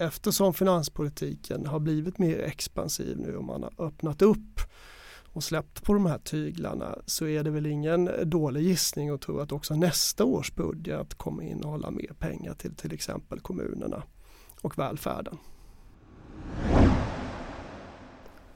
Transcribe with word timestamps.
eftersom 0.00 0.54
finanspolitiken 0.54 1.66
har 1.66 1.80
blivit 1.80 2.18
mer 2.18 2.38
expansiv 2.38 3.18
nu 3.18 3.36
och 3.36 3.44
man 3.44 3.62
har 3.62 3.86
öppnat 3.86 4.22
upp 4.22 4.60
och 5.32 5.44
släppt 5.44 5.84
på 5.84 5.94
de 5.94 6.06
här 6.06 6.18
tyglarna 6.18 6.98
så 7.06 7.26
är 7.26 7.44
det 7.44 7.50
väl 7.50 7.66
ingen 7.66 8.10
dålig 8.24 8.62
gissning 8.62 9.08
att 9.08 9.20
tro 9.20 9.38
att 9.38 9.52
också 9.52 9.74
nästa 9.74 10.24
års 10.24 10.54
budget 10.54 11.14
kommer 11.14 11.42
innehålla 11.42 11.90
mer 11.90 12.12
pengar 12.18 12.54
till 12.54 12.74
till 12.74 12.92
exempel 12.92 13.40
kommunerna 13.40 14.02
och 14.60 14.78
välfärden. 14.78 15.36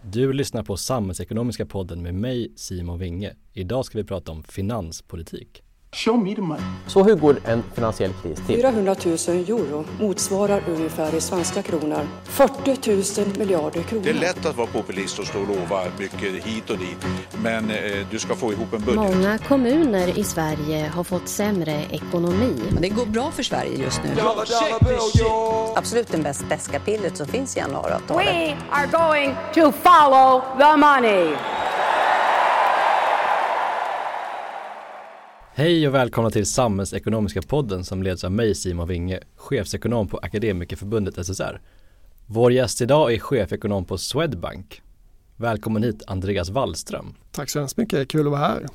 Du 0.03 0.33
lyssnar 0.33 0.63
på 0.63 0.77
Samhällsekonomiska 0.77 1.67
podden 1.67 2.03
med 2.03 2.15
mig 2.15 2.53
Simon 2.57 2.99
Winge. 2.99 3.37
Idag 3.53 3.85
ska 3.85 3.99
vi 3.99 4.05
prata 4.05 4.33
om 4.33 4.43
finanspolitik. 4.43 5.63
Show 5.95 6.17
me 6.17 6.35
the 6.35 6.41
money. 6.41 6.63
Så 6.87 7.03
hur 7.03 7.15
går 7.15 7.37
en 7.45 7.63
finansiell 7.75 8.13
kris 8.23 8.39
till? 8.47 8.57
400 8.57 8.95
000 9.05 9.15
euro 9.15 9.85
motsvarar 10.01 10.63
ungefär 10.69 11.15
i 11.15 11.21
svenska 11.21 11.63
kronor 11.63 12.01
40 12.25 13.21
000 13.25 13.37
miljarder 13.39 13.83
kronor. 13.83 14.05
Det 14.05 14.11
är 14.11 14.15
lätt 14.15 14.47
att 14.47 14.57
vara 14.57 14.67
populist 14.67 15.19
och 15.19 15.27
stå 15.27 15.41
och 15.41 15.49
lova 15.49 15.83
mycket 15.99 16.45
hit 16.45 16.71
och 16.71 16.79
dit. 16.79 17.07
Men 17.43 17.71
eh, 17.71 17.77
du 18.11 18.19
ska 18.19 18.35
få 18.35 18.53
ihop 18.53 18.73
en 18.73 18.81
budget. 18.81 18.97
Många 18.97 19.39
kommuner 19.39 20.19
i 20.19 20.25
Sverige 20.25 20.91
har 20.95 21.05
fått 21.05 21.29
sämre 21.29 21.85
ekonomi. 21.91 22.63
Det 22.81 22.89
går 22.89 23.07
bra 23.07 23.31
för 23.31 23.43
Sverige 23.43 23.83
just 23.83 24.01
nu. 24.05 24.11
Absolut 25.77 26.09
det 26.13 26.19
mest 26.19 26.49
beska 26.49 26.81
pillret 26.81 27.17
som 27.17 27.27
finns 27.27 27.57
i 27.57 27.59
januariavtalet. 27.61 28.27
We 28.27 28.57
are 28.71 28.87
going 28.87 29.35
to 29.55 29.73
follow 29.73 30.43
the 30.59 30.77
money. 30.77 31.37
Hej 35.57 35.89
och 35.89 35.95
välkomna 35.95 36.31
till 36.31 36.47
Samhällsekonomiska 36.47 37.43
podden 37.43 37.85
som 37.85 38.03
leds 38.03 38.25
av 38.25 38.33
mig 38.33 38.55
Simon 38.55 38.89
Winge, 38.89 39.21
chefsekonom 39.37 40.09
på 40.09 40.19
Akademikerförbundet 40.19 41.27
SSR. 41.27 41.61
Vår 42.27 42.53
gäst 42.53 42.81
idag 42.81 43.13
är 43.15 43.19
chefekonom 43.19 43.85
på 43.85 43.99
Swedbank. 43.99 44.83
Välkommen 45.37 45.83
hit 45.83 46.03
Andreas 46.07 46.51
Wallström. 46.51 47.15
Tack 47.33 47.51
så 47.51 47.59
hemskt 47.59 47.77
mycket, 47.77 48.09
kul 48.09 48.27
att 48.27 48.31
vara 48.31 48.41
här. 48.41 48.67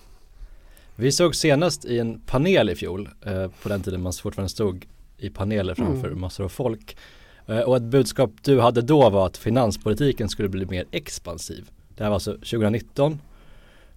Vi 0.96 1.12
såg 1.12 1.36
senast 1.36 1.86
i 1.86 2.00
en 2.00 2.20
panel 2.20 2.70
i 2.70 2.76
fjol, 2.76 3.10
eh, 3.26 3.48
på 3.64 3.70
den 3.70 3.84
tiden 3.84 4.02
man 4.02 4.14
fortfarande 4.14 4.50
stod 4.50 4.88
i 5.18 5.30
paneler 5.30 5.76
framför 5.76 6.08
mm. 6.08 6.22
massor 6.22 6.44
av 6.44 6.50
folk. 6.50 6.98
Eh, 7.46 7.60
och 7.60 7.78
ett 7.78 7.84
budskap 7.84 8.32
du 8.42 8.60
hade 8.60 8.82
då 8.82 9.10
var 9.10 9.26
att 9.26 9.38
finanspolitiken 9.38 10.30
skulle 10.30 10.50
bli 10.50 10.66
mer 10.66 10.86
expansiv. 10.92 11.70
Det 11.96 12.04
här 12.04 12.10
var 12.10 12.16
alltså 12.16 12.34
2019 12.34 13.12
Eh, 13.12 13.18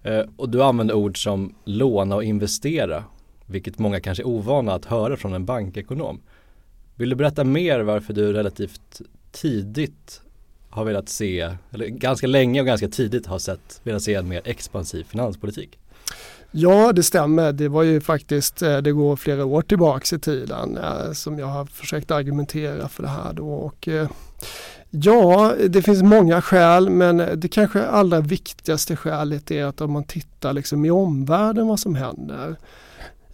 Eh, 0.03 0.25
och 0.37 0.49
du 0.49 0.63
använder 0.63 0.95
ord 0.95 1.23
som 1.23 1.55
låna 1.65 2.15
och 2.15 2.23
investera, 2.23 3.03
vilket 3.45 3.79
många 3.79 3.99
kanske 3.99 4.23
är 4.23 4.27
ovana 4.27 4.73
att 4.73 4.85
höra 4.85 5.17
från 5.17 5.33
en 5.33 5.45
bankekonom. 5.45 6.21
Vill 6.95 7.09
du 7.09 7.15
berätta 7.15 7.43
mer 7.43 7.79
varför 7.79 8.13
du 8.13 8.33
relativt 8.33 9.01
tidigt 9.31 10.21
har 10.69 10.85
velat 10.85 11.09
se, 11.09 11.49
eller 11.71 11.87
ganska 11.87 12.27
länge 12.27 12.59
och 12.59 12.67
ganska 12.67 12.87
tidigt 12.87 13.25
har 13.25 13.39
sett, 13.39 13.81
velat 13.83 14.01
se 14.01 14.13
en 14.13 14.27
mer 14.27 14.41
expansiv 14.45 15.03
finanspolitik? 15.03 15.79
Ja, 16.51 16.93
det 16.93 17.03
stämmer. 17.03 17.51
Det 17.51 17.67
var 17.67 17.83
ju 17.83 18.01
faktiskt, 18.01 18.61
eh, 18.61 18.77
det 18.77 18.91
går 18.91 19.15
flera 19.15 19.45
år 19.45 19.61
tillbaks 19.61 20.13
i 20.13 20.19
tiden 20.19 20.77
eh, 20.77 21.11
som 21.11 21.39
jag 21.39 21.47
har 21.47 21.65
försökt 21.65 22.11
argumentera 22.11 22.89
för 22.89 23.03
det 23.03 23.09
här 23.09 23.33
då. 23.33 23.53
Och, 23.53 23.87
Ja, 24.95 25.55
det 25.69 25.81
finns 25.81 26.03
många 26.03 26.41
skäl 26.41 26.89
men 26.89 27.17
det 27.35 27.47
kanske 27.47 27.85
allra 27.85 28.19
viktigaste 28.19 28.95
skälet 28.95 29.51
är 29.51 29.65
att 29.65 29.81
om 29.81 29.91
man 29.91 30.03
tittar 30.03 30.53
liksom 30.53 30.85
i 30.85 30.91
omvärlden 30.91 31.67
vad 31.67 31.79
som 31.79 31.95
händer 31.95 32.55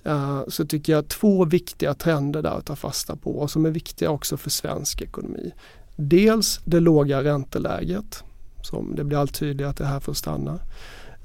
uh, 0.07 0.41
så 0.47 0.65
tycker 0.65 0.93
jag 0.93 1.07
två 1.07 1.45
viktiga 1.45 1.93
trender 1.93 2.41
där 2.41 2.57
att 2.57 2.65
ta 2.65 2.75
fasta 2.75 3.15
på 3.15 3.31
och 3.39 3.51
som 3.51 3.65
är 3.65 3.69
viktiga 3.69 4.09
också 4.09 4.37
för 4.37 4.49
svensk 4.49 5.01
ekonomi. 5.01 5.51
Dels 5.95 6.59
det 6.65 6.79
låga 6.79 7.23
ränteläget 7.23 8.23
som 8.63 8.95
det 8.95 9.03
blir 9.03 9.17
allt 9.17 9.39
tydligare 9.39 9.71
att 9.71 9.77
det 9.77 9.85
här 9.85 9.99
får 9.99 10.13
stanna. 10.13 10.59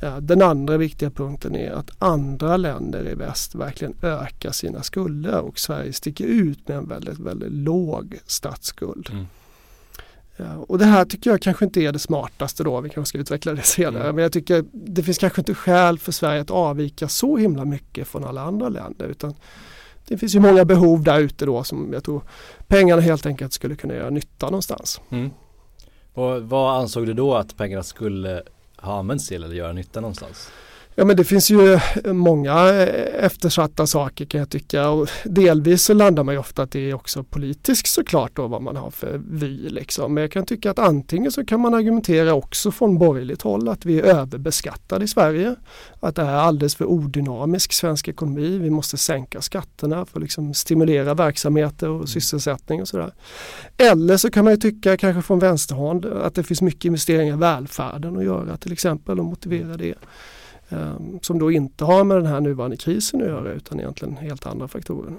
Uh, 0.03 0.19
den 0.19 0.43
andra 0.43 0.77
viktiga 0.77 1.11
punkten 1.11 1.57
är 1.57 1.73
att 1.73 1.91
andra 1.99 2.57
länder 2.57 3.09
i 3.09 3.15
väst 3.15 3.55
verkligen 3.55 3.95
ökar 4.03 4.53
sina 4.53 4.83
skulder 4.83 5.41
och 5.41 5.59
Sverige 5.59 5.93
sticker 5.93 6.25
ut 6.25 6.69
med 6.69 6.77
en 6.77 6.89
väldigt, 6.89 7.19
väldigt 7.19 7.53
låg 7.53 8.19
statsskuld. 8.27 9.09
Mm. 9.13 9.27
Och 10.67 10.79
det 10.79 10.85
här 10.85 11.05
tycker 11.05 11.31
jag 11.31 11.43
kanske 11.43 11.65
inte 11.65 11.81
är 11.81 11.93
det 11.93 11.99
smartaste 11.99 12.65
då, 12.65 12.81
vi 12.81 12.91
kanske 12.91 13.09
ska 13.09 13.19
utveckla 13.19 13.53
det 13.53 13.63
senare. 13.63 14.03
Mm. 14.03 14.15
Men 14.15 14.23
jag 14.23 14.33
tycker 14.33 14.65
det 14.73 15.03
finns 15.03 15.19
kanske 15.19 15.41
inte 15.41 15.55
skäl 15.55 15.99
för 15.99 16.13
Sverige 16.13 16.41
att 16.41 16.51
avvika 16.51 17.09
så 17.09 17.37
himla 17.37 17.65
mycket 17.65 18.09
från 18.09 18.25
alla 18.25 18.43
andra 18.43 18.69
länder. 18.69 19.07
Utan 19.07 19.35
det 20.07 20.19
finns 20.19 20.35
ju 20.35 20.41
många 20.41 20.65
behov 20.65 21.03
där 21.03 21.21
ute 21.21 21.47
då 21.47 21.65
som 21.65 21.93
jag 21.93 22.05
tror 22.05 22.23
pengarna 22.67 23.03
helt 23.03 23.27
enkelt 23.27 23.53
skulle 23.53 23.77
kunna 23.77 23.95
göra 23.95 24.11
nytta 24.11 24.47
någonstans. 24.47 25.01
Mm. 25.11 25.31
Och 26.15 26.43
vad 26.43 26.81
ansåg 26.81 27.07
du 27.07 27.15
då 27.15 27.35
att 27.35 27.57
pengarna 27.57 27.83
skulle 27.83 28.43
ha 28.77 28.99
använts 28.99 29.29
till 29.29 29.45
eller 29.45 29.55
göra 29.55 29.73
nytta 29.73 30.01
någonstans? 30.01 30.51
Ja 30.97 31.05
men 31.05 31.17
det 31.17 31.25
finns 31.25 31.51
ju 31.51 31.79
många 32.05 32.71
eftersatta 33.21 33.87
saker 33.87 34.25
kan 34.25 34.39
jag 34.39 34.51
tycka 34.51 34.89
och 34.89 35.09
delvis 35.25 35.83
så 35.83 35.95
landar 35.95 36.25
man 36.25 36.35
ju 36.35 36.39
ofta 36.39 36.63
att 36.63 36.71
det 36.71 36.91
är 36.91 36.95
också 36.95 37.25
politiskt 37.25 37.87
såklart 37.87 38.31
då 38.35 38.47
vad 38.47 38.63
man 38.63 38.77
har 38.77 38.91
för 38.91 39.21
vy 39.29 39.69
liksom. 39.69 40.15
Men 40.15 40.21
jag 40.23 40.33
kan 40.33 40.47
tycka 40.47 40.71
att 40.71 40.79
antingen 40.79 41.33
så 41.33 41.45
kan 41.45 41.61
man 41.61 41.75
argumentera 41.75 42.35
också 42.35 42.71
från 42.71 42.99
borgerligt 42.99 43.43
håll 43.43 43.69
att 43.69 43.85
vi 43.85 44.01
är 44.01 44.05
överbeskattade 44.05 45.05
i 45.05 45.09
Sverige. 45.09 45.57
Att 46.01 46.17
det 46.17 46.23
är 46.23 46.27
alldeles 46.27 46.75
för 46.75 46.85
odynamisk 46.85 47.73
svensk 47.73 48.09
ekonomi. 48.09 48.59
Vi 48.59 48.71
måste 48.71 48.97
sänka 48.97 49.41
skatterna 49.41 50.07
för 50.07 50.19
att 50.19 50.23
liksom 50.23 50.55
stimulera 50.55 51.15
verksamheter 51.15 51.89
och 51.89 51.95
mm. 51.95 52.07
sysselsättning 52.07 52.81
och 52.81 52.89
sådär. 52.89 53.15
Eller 53.77 54.17
så 54.17 54.31
kan 54.31 54.45
man 54.45 54.53
ju 54.53 54.57
tycka 54.57 54.97
kanske 54.97 55.23
från 55.23 55.39
vänsterhåll 55.39 56.23
att 56.23 56.35
det 56.35 56.43
finns 56.43 56.63
mycket 56.63 56.85
investeringar 56.85 57.35
i 57.35 57.39
välfärden 57.39 58.17
att 58.17 58.25
göra 58.25 58.57
till 58.57 58.73
exempel 58.73 59.19
och 59.19 59.25
motivera 59.25 59.77
det. 59.77 59.95
Ehm, 60.69 61.19
som 61.23 61.39
då 61.39 61.53
inte 61.53 61.85
har 61.85 62.05
med 62.05 62.17
den 62.17 62.27
här 62.27 62.41
nuvarande 62.41 62.77
krisen 62.77 63.23
att 63.23 63.27
göra 63.27 63.53
utan 63.53 63.81
egentligen 63.81 64.17
helt 64.17 64.47
andra 64.47 64.69
faktorer. 64.69 65.15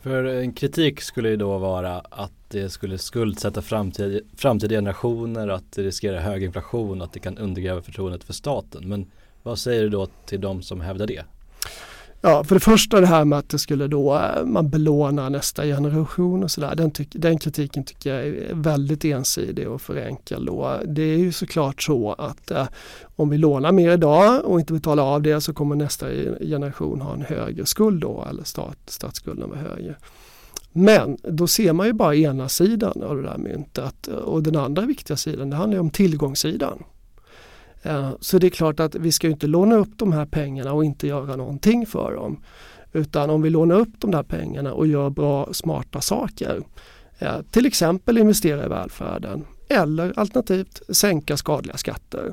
För 0.00 0.24
en 0.24 0.52
kritik 0.52 1.00
skulle 1.00 1.28
ju 1.28 1.36
då 1.36 1.58
vara 1.58 1.98
att 1.98 2.32
det 2.48 2.70
skulle 2.70 2.98
skuldsätta 2.98 3.62
framtid, 3.62 4.20
framtida 4.36 4.74
generationer, 4.74 5.48
att 5.48 5.72
det 5.72 5.82
riskerar 5.82 6.20
hög 6.20 6.42
inflation, 6.42 7.02
att 7.02 7.12
det 7.12 7.20
kan 7.20 7.38
undergräva 7.38 7.82
förtroendet 7.82 8.24
för 8.24 8.32
staten. 8.32 8.88
Men 8.88 9.10
vad 9.42 9.58
säger 9.58 9.82
du 9.82 9.88
då 9.88 10.06
till 10.06 10.40
de 10.40 10.62
som 10.62 10.80
hävdar 10.80 11.06
det? 11.06 11.24
Ja, 12.26 12.44
för 12.44 12.54
det 12.54 12.60
första 12.60 13.00
det 13.00 13.06
här 13.06 13.24
med 13.24 13.38
att 13.38 13.48
det 13.48 13.58
skulle 13.58 13.86
då 13.86 14.14
eh, 14.14 14.44
man 14.44 14.68
belåna 14.70 15.28
nästa 15.28 15.64
generation 15.64 16.44
och 16.44 16.50
sådär. 16.50 16.74
Den, 16.74 16.92
den 17.10 17.38
kritiken 17.38 17.84
tycker 17.84 18.14
jag 18.14 18.26
är 18.26 18.54
väldigt 18.54 19.04
ensidig 19.04 19.68
och 19.68 19.80
för 19.80 19.96
enkel. 19.96 20.44
Då. 20.44 20.80
Det 20.86 21.02
är 21.02 21.18
ju 21.18 21.32
såklart 21.32 21.82
så 21.82 22.12
att 22.12 22.50
eh, 22.50 22.66
om 23.16 23.30
vi 23.30 23.38
lånar 23.38 23.72
mer 23.72 23.90
idag 23.90 24.44
och 24.44 24.60
inte 24.60 24.72
betalar 24.72 25.02
av 25.02 25.22
det 25.22 25.40
så 25.40 25.54
kommer 25.54 25.76
nästa 25.76 26.06
generation 26.40 27.00
ha 27.00 27.14
en 27.14 27.22
högre 27.22 27.66
skuld 27.66 28.00
då 28.00 28.26
eller 28.30 28.44
stat, 28.44 28.78
statsskulden 28.86 29.50
var 29.50 29.56
högre. 29.56 29.94
Men 30.72 31.16
då 31.22 31.46
ser 31.46 31.72
man 31.72 31.86
ju 31.86 31.92
bara 31.92 32.14
ena 32.14 32.48
sidan 32.48 33.02
av 33.02 33.16
det 33.16 33.22
där 33.22 33.38
myntet 33.38 34.08
eh, 34.08 34.14
och 34.14 34.42
den 34.42 34.56
andra 34.56 34.82
viktiga 34.82 35.16
sidan 35.16 35.50
det 35.50 35.56
handlar 35.56 35.78
om 35.78 35.90
tillgångssidan. 35.90 36.82
Eh, 37.86 38.10
så 38.20 38.38
det 38.38 38.46
är 38.46 38.50
klart 38.50 38.80
att 38.80 38.94
vi 38.94 39.12
ska 39.12 39.28
inte 39.28 39.46
låna 39.46 39.76
upp 39.76 39.90
de 39.96 40.12
här 40.12 40.26
pengarna 40.26 40.72
och 40.72 40.84
inte 40.84 41.06
göra 41.06 41.36
någonting 41.36 41.86
för 41.86 42.14
dem. 42.14 42.42
Utan 42.92 43.30
om 43.30 43.42
vi 43.42 43.50
lånar 43.50 43.76
upp 43.76 43.92
de 43.98 44.10
där 44.10 44.22
pengarna 44.22 44.72
och 44.72 44.86
gör 44.86 45.10
bra 45.10 45.48
smarta 45.52 46.00
saker. 46.00 46.62
Eh, 47.18 47.40
till 47.50 47.66
exempel 47.66 48.18
investera 48.18 48.66
i 48.66 48.68
välfärden 48.68 49.44
eller 49.68 50.18
alternativt 50.18 50.82
sänka 50.88 51.36
skadliga 51.36 51.76
skatter. 51.76 52.32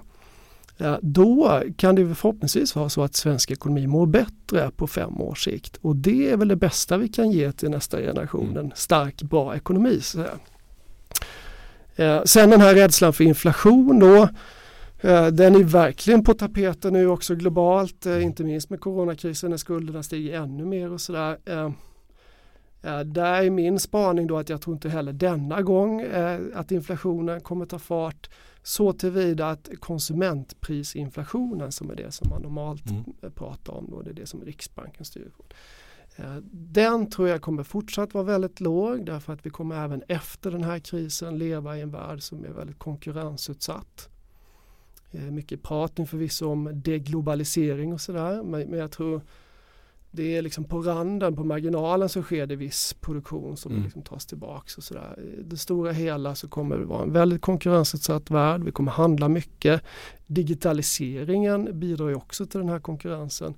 Eh, 0.77 0.95
då 1.01 1.61
kan 1.77 1.95
det 1.95 2.15
förhoppningsvis 2.15 2.75
vara 2.75 2.89
så 2.89 3.03
att 3.03 3.15
svensk 3.15 3.51
ekonomi 3.51 3.87
mår 3.87 4.05
bättre 4.05 4.71
på 4.75 4.87
fem 4.87 5.21
års 5.21 5.43
sikt. 5.43 5.77
Och 5.81 5.95
det 5.95 6.31
är 6.31 6.37
väl 6.37 6.47
det 6.47 6.55
bästa 6.55 6.97
vi 6.97 7.07
kan 7.07 7.31
ge 7.31 7.51
till 7.51 7.69
nästa 7.69 7.97
generation, 7.97 8.49
mm. 8.49 8.65
en 8.65 8.71
stark, 8.75 9.21
bra 9.21 9.55
ekonomi. 9.55 9.99
Sen 12.25 12.49
den 12.49 12.61
här 12.61 12.75
rädslan 12.75 13.13
för 13.13 13.23
inflation 13.23 13.99
då. 13.99 14.27
Eh, 15.03 15.27
den 15.27 15.55
är 15.55 15.63
verkligen 15.63 16.23
på 16.23 16.33
tapeten 16.33 16.93
nu 16.93 17.07
också 17.07 17.35
globalt, 17.35 18.05
eh, 18.05 18.23
inte 18.23 18.43
minst 18.43 18.69
med 18.69 18.79
coronakrisen 18.79 19.49
när 19.49 19.57
skulderna 19.57 20.03
stiger 20.03 20.41
ännu 20.41 20.65
mer 20.65 20.91
och 20.91 21.01
sådär. 21.01 21.37
Eh, 21.45 21.71
där 23.05 23.43
är 23.43 23.49
min 23.49 23.79
spaning 23.79 24.27
då 24.27 24.37
att 24.37 24.49
jag 24.49 24.61
tror 24.61 24.75
inte 24.75 24.89
heller 24.89 25.13
denna 25.13 25.61
gång 25.61 26.05
att 26.53 26.71
inflationen 26.71 27.41
kommer 27.41 27.65
ta 27.65 27.79
fart 27.79 28.29
så 28.63 28.93
tillvida 28.93 29.49
att 29.49 29.69
konsumentprisinflationen 29.79 31.71
som 31.71 31.89
är 31.89 31.95
det 31.95 32.11
som 32.11 32.29
man 32.29 32.41
normalt 32.41 32.89
mm. 32.89 33.03
pratar 33.35 33.73
om, 33.73 33.87
då, 33.91 34.01
det 34.01 34.09
är 34.09 34.13
det 34.13 34.25
som 34.25 34.41
Riksbanken 34.41 35.05
styr 35.05 35.31
på. 35.37 35.43
Den 36.51 37.09
tror 37.09 37.29
jag 37.29 37.41
kommer 37.41 37.63
fortsatt 37.63 38.13
vara 38.13 38.23
väldigt 38.23 38.59
låg 38.59 39.05
därför 39.05 39.33
att 39.33 39.45
vi 39.45 39.49
kommer 39.49 39.83
även 39.83 40.03
efter 40.07 40.51
den 40.51 40.63
här 40.63 40.79
krisen 40.79 41.37
leva 41.37 41.77
i 41.77 41.81
en 41.81 41.91
värld 41.91 42.21
som 42.21 42.45
är 42.45 42.49
väldigt 42.49 42.79
konkurrensutsatt. 42.79 44.09
Eh, 45.13 45.21
mycket 45.21 45.63
prat 45.63 45.97
nu 45.97 46.05
förvisso 46.05 46.49
om 46.49 46.81
deglobalisering 46.83 47.93
och 47.93 48.01
sådär 48.01 48.43
men, 48.43 48.73
jag 48.73 48.91
tror 48.91 49.21
det 50.11 50.35
är 50.37 50.41
liksom 50.41 50.63
på 50.63 50.81
randen, 50.81 51.35
på 51.35 51.43
marginalen 51.43 52.09
så 52.09 52.21
sker 52.21 52.45
det 52.47 52.55
viss 52.55 52.93
produktion 52.93 53.57
som 53.57 53.71
Mm. 53.71 53.83
liksom 53.83 54.01
tas 54.01 54.25
tillbaks 54.25 54.77
och 54.77 54.83
sådär. 54.83 55.19
I 55.39 55.41
det 55.43 55.57
stora 55.57 55.91
hela 55.91 56.35
så 56.35 56.47
kommer 56.47 56.77
det 56.77 56.85
vara 56.85 57.03
en 57.03 57.13
väldigt 57.13 57.41
konkurrensutsatt 57.41 58.31
värld. 58.31 58.63
Vi 58.63 58.71
kommer 58.71 58.91
handla 58.91 59.29
mycket. 59.29 59.81
Digitaliseringen 60.27 61.79
bidrar 61.79 62.09
ju 62.09 62.15
också 62.15 62.45
till 62.45 62.59
den 62.59 62.69
här 62.69 62.79
konkurrensen. 62.79 63.53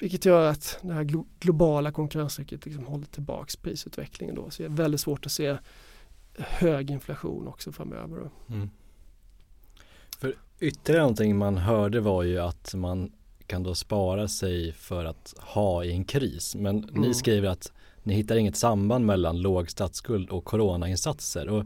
Vilket 0.00 0.24
gör 0.24 0.50
att 0.50 0.78
det 0.82 0.92
här 0.92 1.04
glo- 1.04 1.26
globala 1.40 1.92
konkurrenstrycket 1.92 2.66
liksom 2.66 2.84
håller 2.86 3.06
tillbaks 3.06 3.56
prisutvecklingen 3.56 4.34
då. 4.34 4.50
Så 4.50 4.62
det 4.62 4.66
är 4.66 4.70
väldigt 4.70 5.00
svårt 5.00 5.26
att 5.26 5.32
se 5.32 5.56
hög 6.38 6.90
inflation 6.90 7.48
också 7.48 7.72
framöver. 7.72 8.30
Mm. 8.48 8.70
För 10.20 10.34
ytterligare 10.60 11.02
någonting 11.02 11.36
man 11.36 11.58
hörde 11.58 12.00
var 12.00 12.22
ju 12.22 12.38
att 12.38 12.74
man 12.74 13.12
kan 13.46 13.62
då 13.62 13.74
spara 13.74 14.28
sig 14.28 14.72
för 14.72 15.04
att 15.04 15.34
ha 15.38 15.84
i 15.84 15.92
en 15.92 16.04
kris. 16.04 16.54
Men 16.54 16.76
ni 16.76 16.98
Mm. 16.98 17.14
skriver 17.14 17.48
att 17.48 17.72
ni 18.02 18.14
hittar 18.14 18.36
inget 18.36 18.56
samband 18.56 19.06
mellan 19.06 19.40
låg 19.40 19.70
statsskuld 19.70 20.30
och 20.30 20.44
coronainsatser. 20.44 21.48
Och 21.48 21.64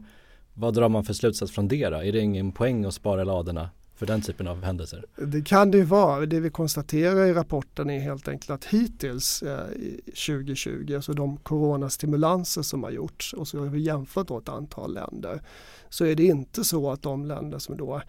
vad 0.53 0.73
drar 0.73 0.89
man 0.89 1.03
för 1.05 1.13
slutsats 1.13 1.51
från 1.51 1.67
det 1.67 1.89
då? 1.89 1.97
Är 1.97 2.11
det 2.11 2.19
ingen 2.19 2.51
poäng 2.51 2.85
att 2.85 2.93
spara 2.93 3.21
i 3.21 3.25
ladorna 3.25 3.69
för 3.95 4.05
den 4.05 4.21
typen 4.21 4.47
av 4.47 4.63
händelser? 4.63 5.05
Det 5.15 5.41
kan 5.41 5.71
det 5.71 5.77
ju 5.77 5.83
vara. 5.83 6.25
Det 6.25 6.39
vi 6.39 6.49
konstaterar 6.49 7.25
i 7.25 7.33
rapporten 7.33 7.89
är 7.89 7.99
helt 7.99 8.27
enkelt 8.27 8.49
att 8.49 8.65
hittills 8.65 9.43
eh, 9.43 9.71
i 9.75 10.01
2020, 10.05 10.93
alltså 10.95 11.13
de 11.13 11.37
coronastimulanser 11.37 12.61
som 12.61 12.83
har 12.83 12.91
gjorts 12.91 13.33
och 13.33 13.47
så 13.47 13.59
har 13.59 13.65
vi 13.65 13.79
jämfört 13.81 14.27
då 14.27 14.37
ett 14.37 14.49
antal 14.49 14.93
länder, 14.93 15.41
så 15.89 16.05
är 16.05 16.15
det 16.15 16.23
inte 16.23 16.63
så 16.63 16.91
att 16.91 17.01
de 17.01 17.25
länder 17.25 17.59
som 17.59 17.77
då 17.77 18.01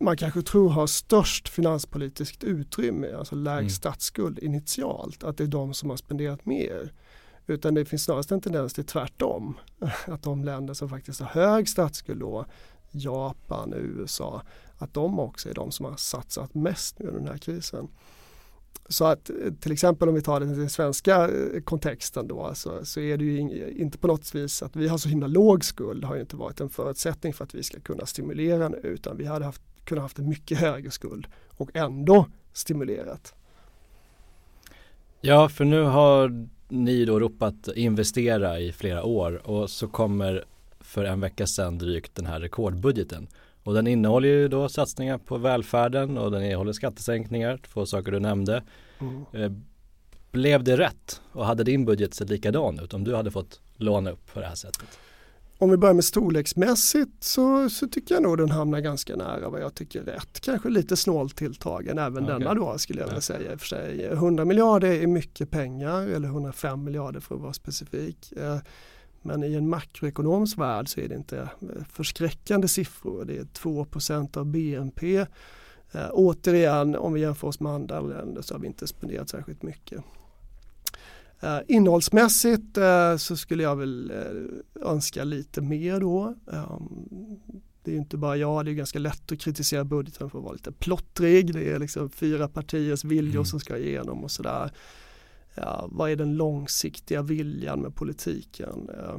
man 0.00 0.16
kanske 0.16 0.42
tror 0.42 0.68
har 0.68 0.86
störst 0.86 1.48
finanspolitiskt 1.48 2.44
utrymme, 2.44 3.12
alltså 3.12 3.34
lägst 3.34 3.60
Mm. 3.60 3.70
statsskuld 3.70 4.38
initialt, 4.38 5.24
att 5.24 5.36
det 5.38 5.44
är 5.44 5.48
de 5.48 5.74
som 5.74 5.90
har 5.90 5.96
spenderat 5.96 6.46
mer. 6.46 6.92
Utan 7.46 7.74
det 7.74 7.84
finns 7.84 8.04
snarast 8.04 8.32
en 8.32 8.40
tendens 8.40 8.74
till 8.74 8.84
tvärtom. 8.84 9.56
Att 10.06 10.22
de 10.22 10.44
länder 10.44 10.74
som 10.74 10.88
faktiskt 10.88 11.20
har 11.20 11.26
hög 11.26 11.68
statsskuld 11.68 12.20
då, 12.20 12.46
Japan, 12.90 13.72
USA, 13.76 14.42
att 14.78 14.94
de 14.94 15.18
också 15.18 15.48
är 15.50 15.54
de 15.54 15.70
som 15.72 15.86
har 15.86 15.96
satsat 15.96 16.54
mest 16.54 16.98
nu 16.98 17.06
under 17.06 17.20
den 17.20 17.28
här 17.28 17.38
krisen. 17.38 17.88
Så 18.88 19.04
att 19.04 19.30
eh, 19.30 19.36
till 19.60 19.72
exempel 19.72 20.08
om 20.08 20.14
vi 20.14 20.22
tar 20.22 20.40
den, 20.40 20.58
den 20.58 20.70
svenska 20.70 21.28
eh, 21.28 21.60
kontexten 21.64 22.28
då 22.28 22.50
så, 22.54 22.84
så 22.84 23.00
är 23.00 23.16
det 23.16 23.24
ju 23.24 23.38
ing- 23.40 23.68
inte 23.76 23.98
på 23.98 24.06
något 24.06 24.34
vis 24.34 24.62
att 24.62 24.76
vi 24.76 24.88
har 24.88 24.98
så 24.98 25.08
himla 25.08 25.26
låg 25.26 25.64
skuld 25.64 26.04
har 26.04 26.14
ju 26.14 26.20
inte 26.20 26.36
varit 26.36 26.60
en 26.60 26.68
förutsättning 26.68 27.32
för 27.34 27.44
att 27.44 27.54
vi 27.54 27.62
ska 27.62 27.80
kunna 27.80 28.06
stimulera 28.06 28.68
nu 28.68 28.76
utan 28.82 29.16
vi 29.16 29.24
hade 29.26 29.44
haft, 29.44 29.62
kunnat 29.84 30.02
haft 30.02 30.18
en 30.18 30.28
mycket 30.28 30.58
högre 30.58 30.90
skuld 30.90 31.26
och 31.50 31.76
ändå 31.76 32.26
stimulerat. 32.52 33.34
Ja, 35.20 35.48
för 35.48 35.64
nu 35.64 35.82
har 35.82 36.46
ni 36.68 37.04
då 37.04 37.20
ropat 37.20 37.68
investera 37.76 38.60
i 38.60 38.72
flera 38.72 39.04
år 39.04 39.46
och 39.48 39.70
så 39.70 39.88
kommer 39.88 40.44
för 40.80 41.04
en 41.04 41.20
vecka 41.20 41.46
sedan 41.46 41.78
drygt 41.78 42.14
den 42.14 42.26
här 42.26 42.40
rekordbudgeten. 42.40 43.26
Och 43.62 43.74
den 43.74 43.86
innehåller 43.86 44.28
ju 44.28 44.48
då 44.48 44.68
satsningar 44.68 45.18
på 45.18 45.38
välfärden 45.38 46.18
och 46.18 46.30
den 46.30 46.44
innehåller 46.44 46.72
skattesänkningar, 46.72 47.60
två 47.72 47.86
saker 47.86 48.12
du 48.12 48.20
nämnde. 48.20 48.62
Mm. 49.00 49.24
Eh, 49.32 49.52
Blev 50.30 50.64
det 50.64 50.76
rätt 50.76 51.22
och 51.32 51.46
hade 51.46 51.64
din 51.64 51.84
budget 51.84 52.14
sett 52.14 52.30
likadan 52.30 52.80
ut 52.80 52.94
om 52.94 53.04
du 53.04 53.14
hade 53.14 53.30
fått 53.30 53.60
låna 53.76 54.10
upp 54.10 54.34
på 54.34 54.40
det 54.40 54.46
här 54.46 54.54
sättet? 54.54 54.98
Om 55.58 55.70
vi 55.70 55.76
börjar 55.76 55.94
med 55.94 56.04
storleksmässigt 56.04 57.24
så, 57.24 57.70
så 57.70 57.88
tycker 57.88 58.14
jag 58.14 58.22
nog 58.22 58.38
den 58.38 58.50
hamnar 58.50 58.80
ganska 58.80 59.16
nära 59.16 59.48
vad 59.48 59.60
jag 59.62 59.74
tycker 59.74 60.00
är 60.00 60.04
rätt. 60.04 60.40
Kanske 60.40 60.68
lite 60.68 60.96
snålt 60.96 61.36
tilltagen 61.36 61.98
även 61.98 62.24
Okej. 62.24 62.38
denna 62.38 62.54
då 62.54 62.78
skulle 62.78 63.00
jag 63.00 63.06
vilja 63.06 63.16
Ja. 63.16 63.20
säga. 63.20 63.58
För 63.58 63.66
sig. 63.66 64.04
100 64.12 64.44
miljarder 64.44 64.92
är 65.02 65.06
mycket 65.06 65.50
pengar 65.50 66.00
eller 66.08 66.28
105 66.28 66.84
miljarder 66.84 67.20
för 67.20 67.34
att 67.34 67.40
vara 67.40 67.52
specifik. 67.52 68.32
Eh, 68.36 68.56
Men 69.22 69.44
i 69.44 69.54
en 69.54 69.68
makroekonomisk 69.68 70.58
värld 70.58 70.88
så 70.88 71.00
är 71.00 71.08
det 71.08 71.14
inte 71.14 71.38
eh, 71.38 71.48
förskräckande 71.92 72.68
siffror. 72.68 73.24
Det 73.24 73.36
är 73.38 73.44
2% 73.44 74.36
av 74.36 74.46
BNP. 74.46 75.16
Eh, 75.92 76.08
återigen, 76.12 76.96
om 76.96 77.12
vi 77.12 77.20
jämför 77.20 77.48
oss 77.48 77.60
med 77.60 77.72
andra 77.72 78.00
länder 78.00 78.42
så 78.42 78.54
har 78.54 78.58
vi 78.60 78.66
inte 78.66 78.86
spenderat 78.86 79.28
särskilt 79.28 79.62
mycket. 79.62 80.02
Eh, 81.44 81.60
innehållsmässigt 81.68 82.76
eh, 82.76 83.16
så 83.16 83.36
skulle 83.36 83.62
jag 83.62 83.76
väl 83.76 84.10
eh, 84.10 84.88
önska 84.88 85.24
lite 85.24 85.60
mer 85.60 86.00
då. 86.00 86.34
Um, 86.46 87.08
det 87.82 87.90
är 87.90 87.92
ju 87.92 87.98
inte 88.00 88.16
bara 88.16 88.36
jag, 88.36 88.64
det 88.64 88.70
är 88.70 88.74
ganska 88.74 88.98
lätt 88.98 89.32
att 89.32 89.40
kritisera 89.40 89.84
budgeten 89.84 90.30
för 90.30 90.38
att 90.38 90.44
vara 90.44 90.52
lite 90.52 90.72
plottrig. 90.72 91.52
Det 91.54 91.72
är 91.72 91.78
liksom 91.78 92.10
fyra 92.10 92.48
partiers 92.48 93.04
viljor 93.04 93.34
Mm. 93.34 93.44
som 93.44 93.60
ska 93.60 93.78
igenom 93.78 94.24
och 94.24 94.30
sådär. 94.30 94.70
Ja, 95.54 95.88
vad 95.90 96.10
är 96.10 96.16
den 96.16 96.34
långsiktiga 96.36 97.22
viljan 97.22 97.80
med 97.80 97.94
politiken? 97.94 98.90
Eh, 98.98 99.18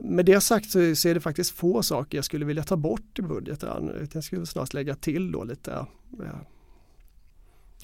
med 0.00 0.26
det 0.26 0.40
sagt 0.40 0.70
så, 0.70 0.78
är 0.78 1.14
det 1.14 1.20
faktiskt 1.20 1.50
få 1.50 1.82
saker 1.82 2.18
jag 2.18 2.24
skulle 2.24 2.44
vilja 2.44 2.62
ta 2.62 2.76
bort 2.76 3.18
i 3.18 3.22
budgeten. 3.22 4.08
Jag 4.12 4.24
skulle 4.24 4.46
snarast 4.46 4.74
lägga 4.74 4.94
till 4.94 5.32
då 5.32 5.44
lite. 5.44 5.86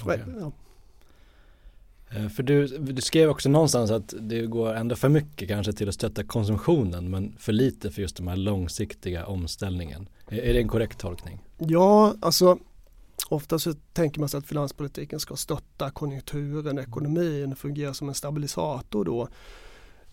Okej. 0.03 0.25
ja. 0.41 0.53
Eh, 2.17 2.29
för 2.29 2.43
du, 2.43 2.67
du 2.67 3.03
skrev 3.03 3.31
också 3.31 3.49
någonstans 3.49 3.91
att 3.91 4.15
det 4.21 4.47
går 4.47 4.75
ändå 4.75 4.97
för 4.97 5.09
mycket 5.09 5.49
kanske 5.49 5.73
till 5.73 5.89
att 5.89 5.95
stötta 5.95 6.25
konsumtionen 6.25 7.11
men 7.11 7.37
för 7.39 7.53
lite 7.53 7.91
för 7.91 8.03
just 8.03 8.17
den 8.17 8.29
här 8.29 8.37
långsiktiga 8.37 9.27
omställningen. 9.27 10.09
Är, 10.29 10.39
är 10.39 10.53
det 10.53 10.61
en 10.61 10.69
korrekt 10.69 10.99
tolkning? 10.99 11.39
Ja, 11.59 12.15
alltså 12.21 12.59
ofta 13.29 13.59
så 13.59 13.75
tänker 13.93 14.21
man 14.21 14.29
sig 14.29 14.39
att 14.39 14.47
finanspolitiken 14.47 15.21
ska 15.21 15.37
stötta 15.37 15.91
konjunkturen, 15.91 16.79
ekonomin, 16.79 17.57
fungera 17.57 17.95
som 17.95 18.09
en 18.09 18.15
stabilisator 18.15 19.05
då. 19.05 19.29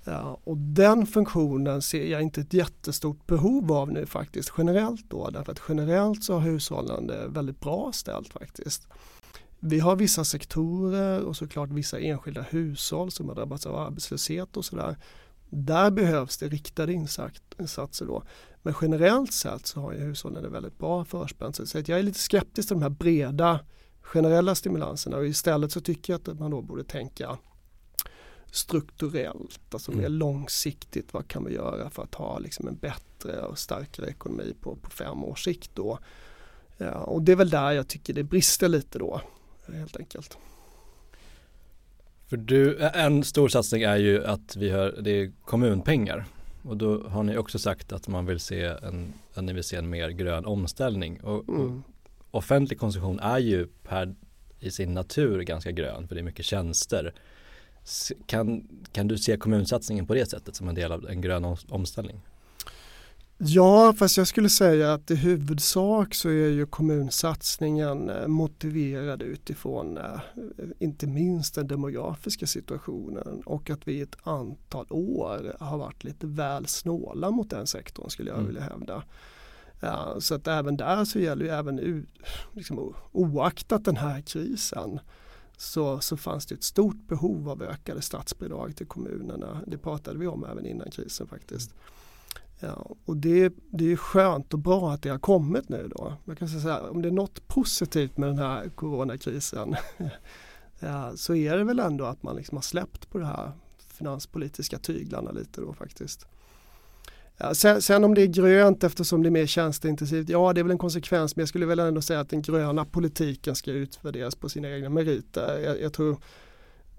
Ja, 0.04 0.40
och 0.44 0.58
den 0.58 1.06
funktionen 1.06 1.82
ser 1.82 2.06
jag 2.06 2.22
inte 2.22 2.42
ett 2.42 2.54
jättestort 2.54 3.28
behov 3.28 3.72
av 3.72 3.92
nu 3.92 4.06
faktiskt 4.06 4.54
generellt 4.58 5.10
då 5.10 5.30
därför 5.30 5.52
att 5.52 5.62
generellt 5.70 6.24
så 6.24 6.34
har 6.34 6.40
hushållen 6.40 7.08
det 7.08 7.28
väldigt 7.28 7.60
bra 7.60 7.92
ställt 7.94 8.34
faktiskt. 8.34 8.88
Vi 9.60 9.80
har 9.80 9.96
vissa 9.96 10.26
sektorer 10.26 11.22
och 11.22 11.36
såklart 11.36 11.70
vissa 11.70 12.00
enskilda 12.00 12.42
hushåll 12.42 13.12
som 13.12 13.28
har 13.28 13.36
drabbats 13.36 13.66
av 13.66 13.76
arbetslöshet 13.76 14.58
och 14.58 14.66
sådär. 14.66 14.98
Där 15.50 15.92
behövs 15.92 16.38
det 16.38 16.48
riktade 16.48 16.94
insats- 16.94 17.42
insatser 17.60 18.06
då. 18.06 18.24
Men 18.62 18.74
generellt 18.82 19.34
sett 19.34 19.68
så 19.68 19.80
har 19.82 19.94
ju 19.94 20.00
hushållen 20.00 20.44
det 20.44 20.50
väldigt 20.50 20.78
bra 20.78 21.06
förspänt. 21.06 21.56
Så 21.70 21.78
jag 21.78 21.90
är 21.90 22.04
lite 22.04 22.20
skeptisk 22.20 22.68
till 22.68 22.76
de 22.76 22.84
här 22.84 22.90
breda 22.90 23.60
generella 24.02 24.56
stimulanserna 24.56 25.18
och 25.18 25.28
istället 25.28 25.72
så 25.72 25.82
tycker 25.82 26.14
jag 26.14 26.30
att 26.30 26.40
man 26.40 26.52
då 26.52 26.62
borde 26.62 26.84
tänka 26.84 27.38
strukturellt, 28.52 29.74
alltså 29.74 29.92
mer 29.92 30.00
Mm. 30.00 30.14
långsiktigt. 30.14 31.14
Vad 31.14 31.28
kan 31.28 31.46
vi 31.46 31.54
göra 31.54 31.90
för 31.90 32.04
att 32.04 32.16
ha 32.16 32.40
liksom 32.40 32.68
en 32.68 32.76
bättre 32.78 33.42
och 33.42 33.60
starkare 33.60 34.10
ekonomi 34.10 34.56
på, 34.62 34.76
på 34.76 34.90
fem 34.90 35.24
års 35.24 35.44
sikt 35.44 35.72
då. 35.74 36.00
Ja, 36.78 36.94
och 36.94 37.22
det 37.22 37.32
är 37.32 37.36
väl 37.36 37.50
där 37.50 37.72
jag 37.72 37.88
tycker 37.88 38.14
det 38.14 38.24
brister 38.24 38.68
lite 38.68 39.00
då, 39.00 39.22
helt 39.74 39.98
enkelt. 39.98 40.38
För 42.28 42.38
du, 42.38 42.78
en 42.80 43.24
stor 43.24 43.48
satsning 43.48 43.82
är 43.82 43.98
ju 43.98 44.26
att 44.26 44.56
vi 44.56 44.70
har, 44.70 44.96
det 45.02 45.12
är 45.12 45.32
kommunpengar. 45.46 46.26
Och 46.64 46.78
då 46.78 47.08
har 47.08 47.24
ni 47.24 47.38
också 47.38 47.60
sagt 47.60 47.92
att 47.92 48.08
man 48.08 48.26
vill 48.26 48.40
se 48.40 48.64
en, 48.64 49.14
att 49.34 49.44
ni 49.44 49.54
vill 49.54 49.64
se 49.64 49.76
en 49.76 49.90
mer 49.90 50.10
grön 50.10 50.46
omställning. 50.46 51.22
Och, 51.22 51.50
och 51.50 51.56
Mm. 51.56 51.84
offentlig 52.32 52.80
konsumtion 52.80 53.20
är 53.20 53.40
ju 53.40 53.68
per, 53.84 54.16
i 54.60 54.72
sin 54.72 54.94
natur 54.94 55.42
ganska 55.42 55.72
grön 55.72 56.08
för 56.08 56.16
det 56.16 56.22
är 56.22 56.24
mycket 56.24 56.46
tjänster. 56.46 57.14
Kan, 58.26 58.68
kan 58.92 59.08
du 59.08 59.18
se 59.18 59.38
kommunsatsningen 59.38 60.08
på 60.08 60.14
det 60.14 60.30
sättet 60.30 60.56
som 60.56 60.68
en 60.70 60.76
del 60.76 60.92
av 60.92 61.10
en 61.10 61.22
grön 61.22 61.46
om, 61.46 61.58
omställning? 61.70 62.22
Ja, 63.40 63.94
fast 63.98 64.18
jag 64.18 64.28
skulle 64.28 64.50
säga 64.50 64.94
att 64.94 65.12
i 65.12 65.16
huvudsak 65.16 66.16
så 66.16 66.30
är 66.30 66.50
ju 66.50 66.66
kommunsatsningen 66.66 68.10
eh, 68.10 68.28
motiverad 68.28 69.22
utifrån 69.22 69.98
eh, 69.98 70.20
inte 70.80 71.08
minst 71.08 71.56
den 71.56 71.68
demografiska 71.68 72.48
situationen 72.48 73.42
och 73.46 73.70
att 73.70 73.88
vi 73.88 73.94
i 73.94 74.02
ett 74.02 74.18
antal 74.24 74.86
år 74.90 75.56
har 75.60 75.78
varit 75.78 76.04
lite 76.04 76.28
väl 76.28 76.68
snåla 76.68 77.32
mot 77.32 77.50
den 77.50 77.68
sektorn 77.68 78.10
skulle 78.10 78.30
jag 78.30 78.38
Mm. 78.38 78.48
vilja 78.48 78.62
hävda. 78.62 79.04
Ja, 79.80 80.16
så 80.20 80.36
att 80.36 80.48
även 80.48 80.78
där 80.78 81.06
så 81.06 81.20
gäller 81.20 81.46
ju 81.46 81.52
även 81.52 82.06
liksom, 82.54 82.94
oaktat 83.12 83.86
den 83.86 83.98
här 83.98 84.22
krisen 84.22 85.00
så, 85.58 86.00
så 86.00 86.18
fanns 86.18 86.46
det 86.46 86.56
ett 86.56 86.64
stort 86.64 87.08
behov 87.08 87.50
av 87.50 87.64
ökade 87.64 88.02
statsbidrag 88.02 88.76
till 88.76 88.88
kommunerna. 88.88 89.62
Det 89.68 89.78
pratade 89.78 90.20
vi 90.20 90.28
om 90.28 90.46
även 90.52 90.66
innan 90.66 90.92
krisen 90.92 91.28
faktiskt. 91.28 91.74
Ja, 92.60 92.96
och 93.06 93.18
det, 93.18 93.54
det 93.72 93.92
är 93.92 93.96
skönt 93.96 94.54
och 94.54 94.60
bra 94.60 94.92
att 94.92 95.02
det 95.02 95.10
har 95.10 95.20
kommit 95.20 95.70
nu 95.70 95.90
då. 95.96 96.14
Jag 96.26 96.38
kan 96.38 96.50
säga 96.50 96.62
så 96.62 96.70
här, 96.70 96.90
om 96.90 97.02
det 97.02 97.08
är 97.08 97.12
något 97.12 97.48
positivt 97.48 98.18
med 98.18 98.30
den 98.30 98.38
här 98.38 98.70
coronakrisen 98.70 99.76
ja, 100.80 101.12
så 101.16 101.36
är 101.36 101.58
det 101.58 101.64
väl 101.64 101.80
ändå 101.80 102.06
att 102.06 102.24
man 102.24 102.36
liksom 102.36 102.58
har 102.58 102.62
släppt 102.62 103.10
på 103.10 103.18
de 103.18 103.26
här 103.26 103.52
finanspolitiska 103.78 104.78
tyglarna 104.80 105.32
lite 105.32 105.62
då 105.62 105.74
faktiskt. 105.74 106.28
Ja, 107.38 107.56
sen, 107.56 107.82
sen 107.82 108.04
om 108.04 108.16
det 108.16 108.22
är 108.22 108.28
grönt 108.28 108.84
eftersom 108.84 109.24
det 109.24 109.30
är 109.30 109.32
mer 109.32 109.46
tjänsteintensivt, 109.46 110.30
ja 110.30 110.54
det 110.54 110.62
är 110.62 110.64
väl 110.64 110.72
en 110.72 110.78
konsekvens 110.78 111.36
men 111.36 111.42
jag 111.42 111.50
skulle 111.50 111.66
väl 111.66 111.80
ändå 111.80 112.02
säga 112.02 112.20
att 112.20 112.30
den 112.30 112.42
gröna 112.42 112.86
politiken 112.86 113.56
ska 113.56 113.72
utvärderas 113.72 114.36
på 114.36 114.50
sina 114.50 114.70
egna 114.70 114.90
meriter. 114.90 115.60
Jag, 115.60 115.82
jag 115.82 115.94
tror 115.94 116.18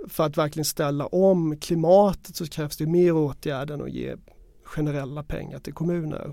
för 0.09 0.25
att 0.25 0.37
verkligen 0.37 0.65
ställa 0.65 1.07
om 1.07 1.57
klimatet 1.57 2.37
så 2.37 2.47
krävs 2.47 2.77
det 2.77 2.87
mer 2.87 3.13
åtgärder 3.13 3.75
än 3.75 3.83
att 3.83 3.91
ge 3.91 4.17
generella 4.69 5.23
pengar 5.23 5.59
till 5.59 5.73
kommuner. 5.73 6.33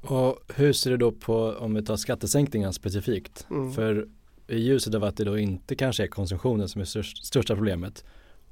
Och 0.00 0.38
hur 0.54 0.72
ser 0.72 0.90
du 0.90 0.96
då 0.96 1.12
på, 1.12 1.52
om 1.58 1.74
vi 1.74 1.82
tar 1.82 1.96
skattesänkningar 1.96 2.72
specifikt, 2.72 3.46
mm. 3.50 3.72
för 3.72 4.08
i 4.48 4.58
ljuset 4.58 4.94
av 4.94 5.04
att 5.04 5.16
det 5.16 5.24
då 5.24 5.38
inte 5.38 5.74
kanske 5.74 6.02
är 6.02 6.06
konsumtionen 6.06 6.68
som 6.68 6.80
är 6.80 6.84
störst, 6.84 7.26
största 7.26 7.54
problemet 7.54 8.04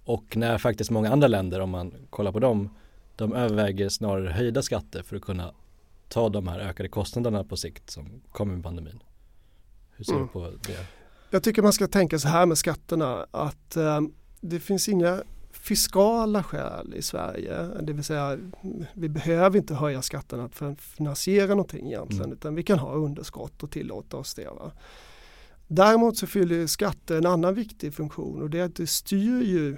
och 0.04 0.36
när 0.36 0.58
faktiskt 0.58 0.90
många 0.90 1.10
andra 1.12 1.28
länder, 1.28 1.60
om 1.60 1.70
man 1.70 1.94
kollar 2.10 2.32
på 2.32 2.40
dem, 2.40 2.70
de 3.16 3.32
överväger 3.32 3.88
snarare 3.88 4.30
höjda 4.30 4.62
skatter 4.62 5.02
för 5.02 5.16
att 5.16 5.22
kunna 5.22 5.54
ta 6.08 6.28
de 6.28 6.48
här 6.48 6.60
ökade 6.60 6.88
kostnaderna 6.88 7.44
på 7.44 7.56
sikt 7.56 7.90
som 7.90 8.22
kommer 8.32 8.54
med 8.54 8.64
pandemin. 8.64 9.02
Hur 9.96 10.04
ser 10.04 10.12
mm. 10.12 10.26
du 10.26 10.32
på 10.32 10.40
det? 10.66 10.86
Jag 11.30 11.42
tycker 11.42 11.62
man 11.62 11.72
ska 11.72 11.86
tänka 11.86 12.18
så 12.18 12.28
här 12.28 12.46
med 12.46 12.58
skatterna 12.58 13.26
att 13.30 13.76
eh, 13.76 14.00
det 14.40 14.60
finns 14.60 14.88
inga 14.88 15.22
fiskala 15.62 16.42
skäl 16.42 16.94
i 16.96 17.02
Sverige. 17.02 17.68
Det 17.82 17.92
vill 17.92 18.04
säga 18.04 18.38
vi 18.94 19.08
behöver 19.08 19.58
inte 19.58 19.74
höja 19.74 20.02
skatterna 20.02 20.48
för 20.48 20.70
att 20.70 20.80
finansiera 20.80 21.48
någonting 21.48 21.86
egentligen 21.86 22.24
mm. 22.24 22.36
utan 22.36 22.54
vi 22.54 22.62
kan 22.62 22.78
ha 22.78 22.92
underskott 22.94 23.62
och 23.62 23.70
tillåta 23.70 24.16
oss 24.16 24.34
det. 24.34 24.44
Va? 24.46 24.72
Däremot 25.68 26.16
så 26.16 26.26
fyller 26.26 26.66
skatter 26.66 27.18
en 27.18 27.26
annan 27.26 27.54
viktig 27.54 27.94
funktion 27.94 28.42
och 28.42 28.50
det 28.50 28.58
är 28.58 28.64
att 28.64 28.76
det 28.76 28.86
styr 28.86 29.42
ju 29.42 29.76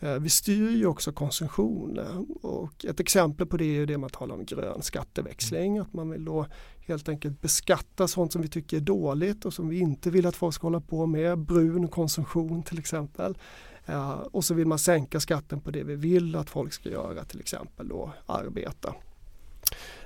eh, 0.00 0.14
vi 0.14 0.28
styr 0.28 0.70
ju 0.70 0.86
också 0.86 1.12
konsumtion 1.12 1.98
och 2.42 2.84
ett 2.84 3.00
exempel 3.00 3.46
på 3.46 3.56
det 3.56 3.64
är 3.64 3.86
det 3.86 3.98
man 3.98 4.10
talar 4.10 4.34
om 4.34 4.44
grön 4.44 4.82
skatteväxling. 4.82 5.78
Att 5.78 5.92
man 5.92 6.10
vill 6.10 6.24
då 6.24 6.46
helt 6.86 7.08
enkelt 7.08 7.40
beskatta 7.40 8.08
sånt 8.08 8.32
som 8.32 8.42
vi 8.42 8.48
tycker 8.48 8.76
är 8.76 8.80
dåligt 8.80 9.44
och 9.44 9.54
som 9.54 9.68
vi 9.68 9.78
inte 9.78 10.10
vill 10.10 10.26
att 10.26 10.36
folk 10.36 10.54
ska 10.54 10.66
hålla 10.66 10.80
på 10.80 11.06
med. 11.06 11.38
Brun 11.38 11.88
konsumtion 11.88 12.62
till 12.62 12.78
exempel. 12.78 13.36
Uh, 13.90 14.10
och 14.10 14.44
så 14.44 14.54
vill 14.54 14.66
man 14.66 14.78
sänka 14.78 15.20
skatten 15.20 15.60
på 15.60 15.70
det 15.70 15.82
vi 15.82 15.94
vill 15.94 16.36
att 16.36 16.50
folk 16.50 16.72
ska 16.72 16.88
göra, 16.88 17.24
till 17.24 17.40
exempel 17.40 17.88
då 17.88 18.12
arbeta. 18.26 18.94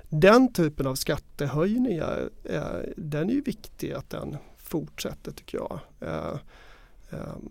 Den 0.08 0.52
typen 0.52 0.86
av 0.86 0.94
skattehöjningar, 0.94 2.30
uh, 2.50 2.92
den 2.96 3.30
är 3.30 3.34
ju 3.34 3.40
viktig 3.40 3.92
att 3.92 4.10
den 4.10 4.36
fortsätter 4.56 5.32
tycker 5.32 5.58
jag. 5.58 5.80
Uh, 6.02 6.36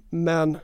men 0.10 0.58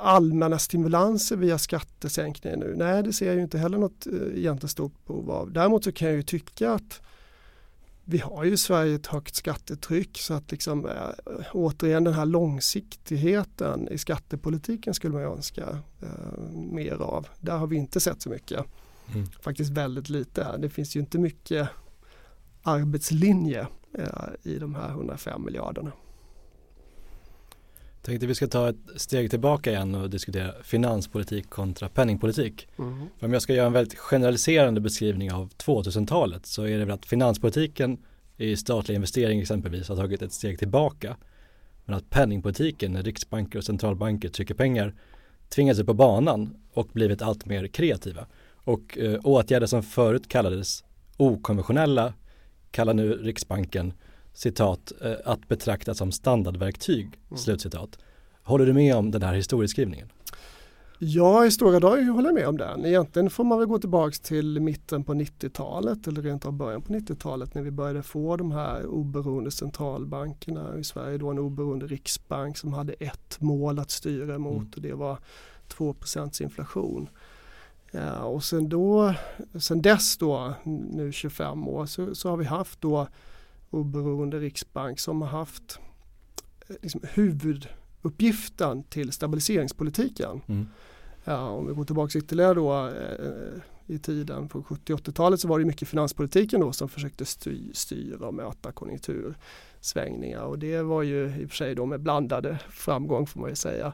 allmänna 0.00 0.58
stimulanser 0.58 1.36
via 1.36 1.58
skattesänkningar 1.58 2.56
nu, 2.56 2.74
nej 2.76 3.02
det 3.02 3.12
ser 3.12 3.26
jag 3.26 3.34
ju 3.34 3.42
inte 3.42 3.58
heller 3.58 3.78
något 3.78 4.06
egentligen 4.06 4.68
stort 4.68 5.06
behov 5.06 5.30
av. 5.30 5.52
Däremot 5.52 5.84
så 5.84 5.92
kan 5.92 6.08
jag 6.08 6.16
ju 6.16 6.22
tycka 6.22 6.72
att 6.72 7.00
vi 8.10 8.18
har 8.18 8.44
ju 8.44 8.52
i 8.52 8.56
Sverige 8.56 8.94
ett 8.94 9.06
högt 9.06 9.34
skattetryck 9.34 10.18
så 10.18 10.34
att 10.34 10.50
liksom, 10.50 10.86
äh, 10.86 10.92
återigen 11.52 12.04
den 12.04 12.14
här 12.14 12.26
långsiktigheten 12.26 13.88
i 13.88 13.98
skattepolitiken 13.98 14.94
skulle 14.94 15.14
man 15.14 15.22
önska 15.22 15.78
äh, 16.02 16.50
mer 16.54 16.92
av. 16.92 17.26
Där 17.40 17.56
har 17.56 17.66
vi 17.66 17.76
inte 17.76 18.00
sett 18.00 18.22
så 18.22 18.28
mycket. 18.28 18.64
Mm. 19.14 19.26
Faktiskt 19.40 19.70
väldigt 19.70 20.08
lite 20.08 20.44
här. 20.44 20.58
Det 20.58 20.68
finns 20.68 20.96
ju 20.96 21.00
inte 21.00 21.18
mycket 21.18 21.68
arbetslinje 22.62 23.66
äh, 23.98 24.52
i 24.52 24.58
de 24.58 24.74
här 24.74 24.88
105 24.88 25.44
miljarderna. 25.44 25.92
Jag 28.08 28.12
tänkte 28.12 28.26
vi 28.26 28.34
ska 28.34 28.46
ta 28.46 28.68
ett 28.68 28.76
steg 28.96 29.30
tillbaka 29.30 29.70
igen 29.70 29.94
och 29.94 30.10
diskutera 30.10 30.52
finanspolitik 30.62 31.50
kontra 31.50 31.88
penningpolitik. 31.88 32.68
Mm. 32.78 33.06
För 33.18 33.26
om 33.26 33.32
jag 33.32 33.42
ska 33.42 33.54
göra 33.54 33.66
en 33.66 33.72
väldigt 33.72 33.98
generaliserande 33.98 34.80
beskrivning 34.80 35.32
av 35.32 35.48
2000-talet 35.48 36.46
så 36.46 36.62
är 36.62 36.78
det 36.78 36.84
väl 36.84 36.94
att 36.94 37.06
finanspolitiken 37.06 37.98
i 38.36 38.56
statliga 38.56 38.96
investeringar 38.96 39.42
exempelvis 39.42 39.88
har 39.88 39.96
tagit 39.96 40.22
ett 40.22 40.32
steg 40.32 40.58
tillbaka. 40.58 41.16
Men 41.84 41.96
att 41.96 42.10
penningpolitiken, 42.10 42.92
när 42.92 43.02
riksbanker 43.02 43.58
och 43.58 43.64
centralbanker 43.64 44.28
trycker 44.28 44.54
pengar, 44.54 44.94
tvingar 45.48 45.74
sig 45.74 45.84
på 45.84 45.94
banan 45.94 46.56
och 46.72 46.88
blivit 46.92 47.22
allt 47.22 47.46
mer 47.46 47.66
kreativa. 47.66 48.26
Och 48.54 48.98
eh, 48.98 49.20
åtgärder 49.24 49.66
som 49.66 49.82
förut 49.82 50.28
kallades 50.28 50.84
okonventionella 51.16 52.14
kallar 52.70 52.94
nu 52.94 53.12
Riksbanken 53.12 53.92
citat, 54.38 54.92
eh, 55.00 55.12
att 55.24 55.48
betrakta 55.48 55.94
som 55.94 56.12
standardverktyg, 56.12 57.06
mm. 57.28 57.38
slutcitat. 57.38 57.98
Håller 58.42 58.66
du 58.66 58.72
med 58.72 58.96
om 58.96 59.10
den 59.10 59.22
här 59.22 59.34
historieskrivningen? 59.34 60.08
Ja, 60.98 61.46
i 61.46 61.50
stora 61.50 61.80
drag 61.80 62.02
håller 62.02 62.28
jag 62.28 62.34
med 62.34 62.48
om 62.48 62.56
den. 62.56 62.86
Egentligen 62.86 63.30
får 63.30 63.44
man 63.44 63.58
väl 63.58 63.68
gå 63.68 63.78
tillbaka 63.78 64.16
till 64.22 64.60
mitten 64.60 65.04
på 65.04 65.14
90-talet 65.14 66.06
eller 66.06 66.22
rent 66.22 66.46
av 66.46 66.52
början 66.52 66.82
på 66.82 66.92
90-talet 66.92 67.54
när 67.54 67.62
vi 67.62 67.70
började 67.70 68.02
få 68.02 68.36
de 68.36 68.52
här 68.52 68.86
oberoende 68.86 69.50
centralbankerna. 69.50 70.78
I 70.78 70.84
Sverige 70.84 71.18
då 71.18 71.30
en 71.30 71.38
oberoende 71.38 71.86
riksbank 71.86 72.56
som 72.56 72.72
hade 72.72 72.92
ett 72.92 73.40
mål 73.40 73.78
att 73.78 73.90
styra 73.90 74.38
mot 74.38 74.56
mm. 74.56 74.70
och 74.76 74.82
det 74.82 74.94
var 74.94 75.18
2 75.68 75.94
inflation. 76.40 77.08
Ja, 77.90 78.22
och 78.22 78.44
sen, 78.44 78.68
då, 78.68 79.14
sen 79.60 79.82
dess 79.82 80.18
då, 80.18 80.54
nu 80.90 81.12
25 81.12 81.68
år, 81.68 81.86
så, 81.86 82.14
så 82.14 82.30
har 82.30 82.36
vi 82.36 82.44
haft 82.44 82.80
då 82.80 83.08
oberoende 83.70 84.40
riksbank 84.40 84.98
som 84.98 85.22
har 85.22 85.28
haft 85.28 85.78
eh, 86.68 86.76
liksom, 86.82 87.00
huvuduppgiften 87.12 88.82
till 88.82 89.12
stabiliseringspolitiken. 89.12 90.40
Mm. 90.46 90.66
Ja, 91.24 91.48
om 91.48 91.66
vi 91.66 91.74
går 91.74 91.84
tillbaka 91.84 92.18
ytterligare 92.18 92.54
då 92.54 92.86
eh, 92.86 93.94
i 93.94 93.98
tiden 93.98 94.48
på 94.48 94.62
70 94.62 94.94
80-talet 94.94 95.40
så 95.40 95.48
var 95.48 95.58
det 95.58 95.64
mycket 95.64 95.88
finanspolitiken 95.88 96.60
då 96.60 96.72
som 96.72 96.88
försökte 96.88 97.24
styr, 97.24 97.70
styra 97.72 98.26
och 98.26 98.34
möta 98.34 98.72
konjunktursvängningar 98.72 100.42
och 100.42 100.58
det 100.58 100.82
var 100.82 101.02
ju 101.02 101.34
i 101.40 101.44
och 101.44 101.48
för 101.48 101.56
sig 101.56 101.74
då 101.74 101.86
med 101.86 102.00
blandade 102.00 102.58
framgång 102.70 103.26
får 103.26 103.40
man 103.40 103.50
ju 103.50 103.56
säga. 103.56 103.92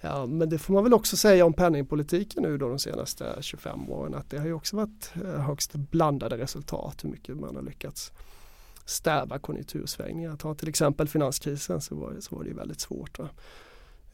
Ja, 0.00 0.26
men 0.26 0.48
det 0.48 0.58
får 0.58 0.74
man 0.74 0.82
väl 0.84 0.94
också 0.94 1.16
säga 1.16 1.44
om 1.44 1.52
penningpolitiken 1.52 2.42
nu 2.42 2.58
då 2.58 2.68
de 2.68 2.78
senaste 2.78 3.36
25 3.40 3.90
åren 3.90 4.14
att 4.14 4.30
det 4.30 4.38
har 4.38 4.46
ju 4.46 4.52
också 4.52 4.76
varit 4.76 5.12
eh, 5.24 5.40
högst 5.40 5.74
blandade 5.74 6.38
resultat 6.38 7.04
hur 7.04 7.10
mycket 7.10 7.36
man 7.36 7.56
har 7.56 7.62
lyckats 7.62 8.12
stäva 8.84 9.38
konjunktursvängningar. 9.38 10.36
Ta 10.36 10.54
till 10.54 10.68
exempel 10.68 11.08
finanskrisen 11.08 11.80
så 11.80 11.94
var 11.94 12.12
det, 12.12 12.22
så 12.22 12.36
var 12.36 12.44
det 12.44 12.54
väldigt 12.54 12.80
svårt. 12.80 13.18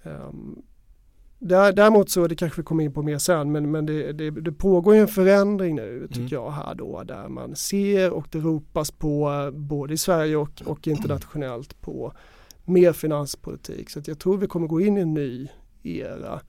Um, 0.03 0.63
däremot 1.39 2.11
så, 2.11 2.27
det 2.27 2.37
kanske 2.37 2.61
vi 2.61 2.65
kommer 2.65 2.85
in 2.85 2.93
på 2.93 3.03
mer 3.03 3.19
sen, 3.19 3.53
men, 3.53 3.71
men 3.71 3.87
det, 3.87 4.13
det, 4.13 4.31
det 4.31 4.53
pågår 4.53 4.95
en 4.95 5.09
förändring 5.09 5.75
nu 5.75 6.07
tycker 6.09 6.21
mm. 6.21 6.33
jag 6.33 6.51
här 6.51 6.75
då 6.75 7.03
där 7.03 7.29
man 7.29 7.57
ser 7.57 8.11
och 8.11 8.27
det 8.31 8.39
ropas 8.39 8.91
på 8.91 9.51
både 9.55 9.95
i 9.95 9.99
Sverige 9.99 10.37
och, 10.37 10.63
och 10.65 10.89
internationellt 10.89 11.81
på 11.81 12.13
mer 12.65 12.93
finanspolitik. 12.93 13.91
Så 13.91 14.01
jag 14.07 14.19
tror 14.19 14.37
vi 14.37 14.47
kommer 14.47 14.67
gå 14.67 14.81
in 14.81 14.99
i 14.99 15.01
en 15.01 15.15
ny 15.15 15.49
era 15.83 16.41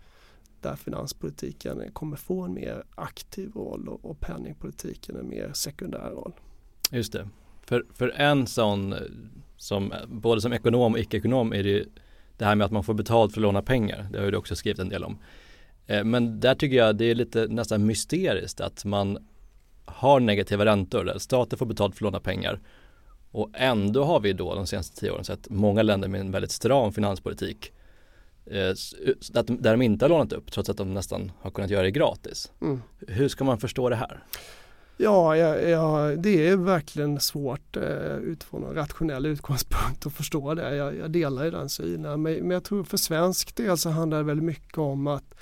där 0.62 0.76
finanspolitiken 0.76 1.92
kommer 1.94 2.18
få 2.18 2.42
en 2.42 2.54
mer 2.54 2.84
aktiv 2.96 3.52
roll 3.56 3.90
och, 3.90 4.06
och 4.06 4.20
penningpolitiken 4.20 5.16
en 5.16 5.30
mer 5.30 5.52
sekundär 5.54 6.10
roll. 6.10 6.34
Just 6.92 7.14
det. 7.14 7.30
För, 7.64 7.86
för 7.94 8.10
en 8.10 8.48
sån, 8.48 8.96
som, 9.58 9.94
både 10.08 10.42
som 10.42 10.54
ekonom 10.54 10.94
och 10.94 11.00
icke-ekonom 11.00 11.54
är 11.54 11.64
det 11.64 11.86
det 12.42 12.46
här 12.46 12.56
med 12.56 12.66
att 12.66 12.72
man 12.72 12.84
får 12.84 12.94
betalt 12.94 13.34
för 13.34 13.40
att 13.40 13.44
låna 13.44 13.62
pengar. 13.62 14.08
Det 14.12 14.18
har 14.18 14.26
ju 14.26 14.32
du 14.32 14.38
också 14.38 14.56
skrivit 14.56 14.80
en 14.80 14.90
del 14.90 15.04
om. 15.04 15.18
Eh, 15.88 16.04
men 16.04 16.40
där 16.40 16.56
tycker 16.56 16.78
jag 16.78 16.96
det 16.96 17.06
är 17.06 17.16
lite 17.16 17.48
nästan 17.48 17.86
mysteriskt 17.86 18.62
att 18.62 18.86
man 18.86 19.18
har 19.86 20.20
negativa 20.20 20.66
räntor 20.66 21.04
där 21.04 21.18
staten 21.18 21.60
får 21.60 21.66
betalt 21.66 21.96
för 21.96 21.98
att 21.98 22.14
låna 22.14 22.20
pengar. 22.20 22.60
Och 23.32 23.50
ändå 23.54 24.04
har 24.04 24.20
vi 24.20 24.34
då 24.34 24.56
de 24.56 24.68
senaste 24.68 25.00
tio 25.00 25.12
åren 25.12 25.24
sett 25.24 25.50
många 25.50 25.82
länder 25.82 26.08
med 26.08 26.22
en 26.22 26.32
väldigt 26.32 26.52
stram 26.52 26.94
finanspolitik 26.94 27.72
eh, 28.46 28.74
där 29.34 29.72
de 29.72 29.82
inte 29.82 30.06
har 30.06 30.10
lånat 30.10 30.34
upp 30.34 30.52
trots 30.52 30.70
att 30.70 30.78
de 30.78 30.94
nästan 30.94 31.32
har 31.40 31.52
kunnat 31.52 31.70
göra 31.70 31.84
det 31.84 31.92
gratis. 31.92 32.52
Mm. 32.62 32.82
Hur 33.08 33.28
ska 33.28 33.44
man 33.44 33.58
förstå 33.58 33.90
det 33.90 33.96
här? 33.96 34.24
Ja, 35.02 35.38
ja, 35.38 35.56
ja, 35.56 36.16
det 36.16 36.48
är 36.48 36.58
verkligen 36.58 37.20
svårt 37.20 37.78
eh, 37.78 38.16
utifrån 38.16 38.64
en 38.64 38.74
rationell 38.74 39.26
utgångspunkt 39.26 40.06
att 40.06 40.14
förstå 40.14 40.54
det. 40.54 40.76
Jag, 40.76 40.98
jag 40.98 41.12
delar 41.12 41.46
ju 41.46 41.52
den 41.52 41.70
synen. 41.70 42.22
Men, 42.22 42.34
men, 42.34 42.52
jag 42.52 42.64
tror 42.64 42.84
för 42.84 42.98
svensk 42.98 43.56
del 43.56 43.78
så 43.78 43.90
handlar 43.90 44.18
det 44.18 44.24
väldigt 44.24 44.46
mycket 44.46 44.78
om 44.78 45.08
att 45.08 45.36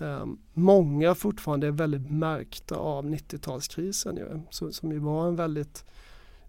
eh, 0.00 0.26
många 0.52 1.14
fortfarande 1.14 1.66
är 1.66 1.70
väldigt 1.70 2.10
märkta 2.10 2.76
av 2.76 3.04
90-talskrisen 3.04 4.18
ju, 4.18 4.40
som, 4.50 4.72
som 4.72 4.92
ju 4.92 4.98
var 4.98 5.28
en 5.28 5.36
väldigt 5.36 5.84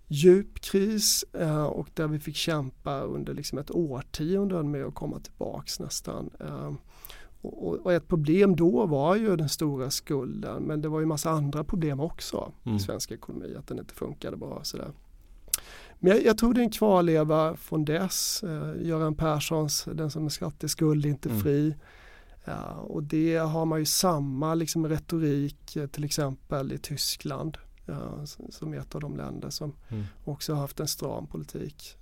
djup 0.07 0.59
kris 0.59 1.25
eh, 1.33 1.63
och 1.63 1.87
där 1.93 2.07
vi 2.07 2.19
fick 2.19 2.35
kämpa 2.35 2.99
under 3.01 3.33
liksom 3.33 3.57
ett 3.57 3.71
årtionde 3.71 4.63
med 4.63 4.85
att 4.85 4.95
komma 4.95 5.19
tillbaks 5.19 5.79
nästan. 5.79 6.29
Ehm. 6.39 6.77
Eh, 7.43 7.49
och, 7.49 7.75
och, 7.75 7.93
ett 7.93 8.07
problem 8.07 8.55
då 8.55 8.85
var 8.85 9.15
ju 9.15 9.35
den 9.35 9.49
stora 9.49 9.89
skulden 9.89 10.63
men 10.63 10.81
det 10.81 10.87
var 10.87 10.99
ju 10.99 11.05
massa 11.05 11.29
andra 11.29 11.63
problem 11.63 11.99
också 11.99 12.51
mm. 12.63 12.77
i 12.77 12.79
svensk 12.79 13.11
ekonomi, 13.11 13.55
att 13.57 13.67
den 13.67 13.79
inte 13.79 13.93
funkade 13.93 14.37
bra. 14.37 14.59
Sådär. 14.63 14.91
Men 15.99 16.11
jag, 16.11 16.25
jag, 16.25 16.37
tror 16.37 16.53
det 16.53 16.61
är 16.61 16.63
en 16.63 16.71
kvarleva 16.71 17.55
från 17.55 17.85
dess. 17.85 18.43
Eh, 18.43 18.87
Göran 18.87 19.15
Perssons 19.15 19.87
Den 19.93 20.11
som 20.11 20.25
är 20.25 20.29
skrattig 20.29 20.69
skuld 20.69 21.05
är 21.05 21.09
inte 21.09 21.29
mm. 21.29 21.41
fri. 21.41 21.75
Ja, 22.45 22.73
och 22.73 23.03
det 23.03 23.37
har 23.37 23.65
man 23.65 23.79
ju 23.79 23.85
samma 23.85 24.53
liksom, 24.53 24.87
retorik 24.87 25.75
eh, 25.75 25.87
till 25.87 26.03
exempel 26.03 26.71
i 26.71 26.77
Tyskland 26.77 27.57
ja, 27.85 28.25
som 28.49 28.73
är 28.73 28.77
ett 28.77 28.95
av 28.95 29.01
de 29.01 29.17
länder 29.17 29.49
som 29.49 29.73
mm. 29.89 30.03
också 30.23 30.53
har 30.53 30.61
haft 30.61 30.79
en 30.79 30.87
stram 30.87 31.27
politik. 31.27 31.95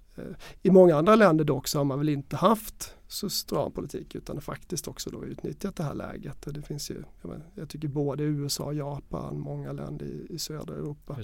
I 0.61 0.71
många 0.71 0.95
andra 0.95 1.15
länder 1.15 1.45
dock 1.45 1.67
så 1.67 1.77
har 1.77 1.85
man 1.85 1.99
väl 1.99 2.09
inte 2.09 2.35
haft 2.35 2.96
så 3.07 3.29
stram 3.29 3.71
politik 3.71 4.15
utan 4.15 4.41
faktiskt 4.41 4.87
också 4.87 5.09
då 5.09 5.25
utnyttjat 5.25 5.75
det 5.75 5.83
här 5.83 5.93
läget. 5.93 6.37
Det 6.41 6.61
finns 6.61 6.91
ju, 6.91 7.03
jag, 7.21 7.29
men, 7.29 7.43
jag 7.55 7.69
tycker 7.69 7.87
både 7.87 8.23
USA, 8.23 8.73
Japan, 8.73 9.39
många 9.39 9.71
länder 9.71 10.05
i, 10.05 10.27
i 10.29 10.39
södra 10.39 10.75
Europa 10.75 11.17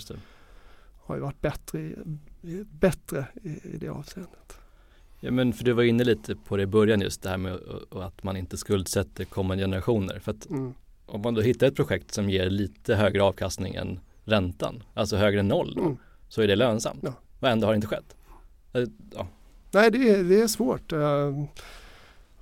har 1.04 1.16
ju 1.16 1.22
varit 1.22 1.42
bättre, 1.42 1.96
bättre 2.72 3.28
i, 3.44 3.50
i 3.50 3.78
det 3.78 3.90
avseendet. 3.90 4.58
Ja 5.20 5.32
men 5.32 5.54
för 5.54 5.64
du 5.64 5.74
var 5.74 5.84
inne 5.84 6.04
lite 6.04 6.36
på 6.36 6.58
det 6.58 6.64
i 6.64 6.68
början 6.68 7.02
just 7.02 7.22
det 7.22 7.30
här 7.30 7.38
med 7.38 7.60
att 7.90 8.24
man 8.24 8.38
inte 8.38 8.58
skuldsätter 8.58 9.26
kommande 9.26 9.64
generationer. 9.64 10.20
För 10.20 10.32
att 10.32 10.50
mm. 10.50 10.74
om 11.06 11.22
man 11.22 11.34
då 11.34 11.42
hittar 11.42 11.68
ett 11.68 11.76
projekt 11.76 12.14
som 12.14 12.30
ger 12.30 12.50
lite 12.50 12.96
högre 12.96 13.24
avkastning 13.24 13.76
än 13.76 14.00
räntan, 14.24 14.84
alltså 14.94 15.16
högre 15.16 15.40
än 15.40 15.48
noll, 15.48 15.78
mm. 15.78 15.98
så 16.30 16.42
är 16.42 16.48
det 16.48 16.56
lönsamt. 16.56 17.00
Ja. 17.04 17.14
Och 17.40 17.48
ändå 17.48 17.68
har 17.68 17.74
det 17.74 17.76
inte 17.76 17.88
skett. 17.88 18.16
Ja. 19.12 19.28
Nej 19.74 19.92
det 19.92 20.10
är, 20.10 20.24
det 20.24 20.42
är 20.42 20.48
svårt. 20.48 20.92
Eh, 20.92 21.44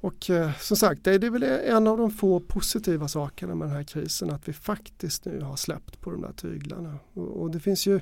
och 0.02 0.30
eh, 0.30 0.52
som 0.60 0.78
sagt, 0.78 1.04
det 1.04 1.14
är 1.14 1.30
väl 1.30 1.44
en 1.44 1.88
av 1.88 1.98
de 1.98 2.12
få 2.12 2.40
positiva 2.40 3.08
sakerna 3.08 3.56
med 3.56 3.68
den 3.68 3.76
här 3.76 3.84
krisen 3.84 4.30
att 4.30 4.48
vi 4.48 4.54
faktiskt 4.54 5.26
nu 5.26 5.42
har 5.42 5.56
släppt 5.56 6.02
på 6.02 6.12
de 6.12 6.22
där 6.22 6.34
tyglarna. 6.34 7.00
Och, 7.14 7.52
det 7.52 7.60
finns 7.60 7.88
ju 7.88 8.00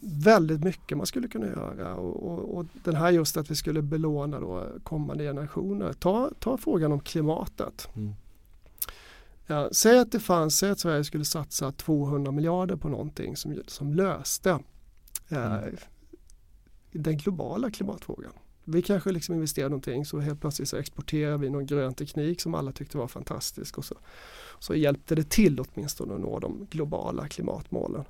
väldigt 0.00 0.64
mycket 0.64 0.96
man 0.96 1.06
skulle 1.06 1.28
kunna 1.28 1.46
göra 1.46 1.94
och, 1.94 2.32
och, 2.32 2.56
och, 2.56 2.66
den 2.84 2.94
här 2.94 3.10
just 3.10 3.36
att 3.36 3.50
vi 3.50 3.54
skulle 3.54 3.82
belåna 3.82 4.40
då 4.40 4.66
kommande 4.82 5.24
generationer. 5.24 5.92
Ta, 5.92 6.30
ta 6.38 6.56
frågan 6.56 6.92
om 6.92 7.00
klimatet. 7.00 7.88
Mm. 7.94 8.14
Ja, 9.46 9.68
säg 9.72 9.98
att 9.98 10.12
det 10.12 10.20
fanns, 10.20 10.58
säg 10.58 10.70
att 10.70 10.80
Sverige 10.80 11.04
skulle 11.04 11.24
satsa 11.24 11.72
200 11.72 12.32
miljarder 12.32 12.76
på 12.76 12.88
någonting 12.88 13.36
som, 13.36 13.62
som 13.66 13.94
löste 13.94 14.50
eh, 15.28 15.54
mm 15.54 15.76
den 16.98 17.16
globala 17.16 17.70
klimatfrågan. 17.70 18.32
Vi 18.64 18.82
kanske 18.82 19.12
liksom 19.12 19.34
investerar 19.34 19.68
någonting 19.68 20.04
så 20.04 20.20
helt 20.20 20.40
plötsligt 20.40 20.68
så 20.68 20.76
exporterar 20.76 21.38
vi 21.38 21.50
någon 21.50 21.66
grön 21.66 21.94
teknik 21.94 22.40
som 22.40 22.54
alla 22.54 22.72
tyckte 22.72 22.98
var 22.98 23.08
fantastisk 23.08 23.78
och 23.78 23.84
så, 23.84 23.94
så 24.58 24.74
hjälpte 24.74 25.14
det 25.14 25.30
till 25.30 25.60
åtminstone 25.60 26.14
att 26.14 26.20
nå 26.20 26.38
de 26.38 26.66
globala 26.70 27.28
klimatmålen. 27.28 28.04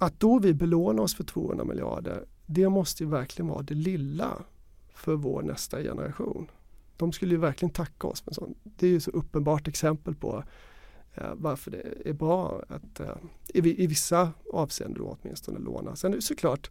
Att 0.00 0.20
då 0.20 0.38
vi 0.38 0.54
belånar 0.54 1.02
oss 1.02 1.14
för 1.14 1.24
200 1.24 1.64
miljarder, 1.64 2.24
det 2.46 2.68
måste 2.68 3.02
ju 3.02 3.10
verkligen 3.10 3.48
vara 3.48 3.62
det 3.62 3.74
lilla 3.74 4.42
för 4.94 5.14
vår 5.14 5.42
nästa 5.42 5.82
generation. 5.82 6.50
De 6.96 7.12
skulle 7.12 7.34
ju 7.34 7.40
verkligen 7.40 7.72
tacka 7.72 8.06
oss. 8.06 8.26
Med 8.26 8.34
sånt. 8.34 8.58
Det 8.62 8.86
är 8.86 8.90
ju 8.90 9.00
så 9.00 9.10
uppenbart 9.10 9.68
exempel 9.68 10.14
på 10.14 10.44
varför 11.34 11.70
det 11.70 12.08
är 12.08 12.12
bra 12.12 12.62
att 12.68 13.00
eh, 13.00 13.16
i, 13.54 13.86
vissa 13.86 14.32
avseenden 14.52 15.02
då 15.02 15.16
åtminstone 15.20 15.58
låna. 15.58 15.96
Sen 15.96 16.12
är 16.12 16.16
det 16.16 16.22
såklart 16.22 16.70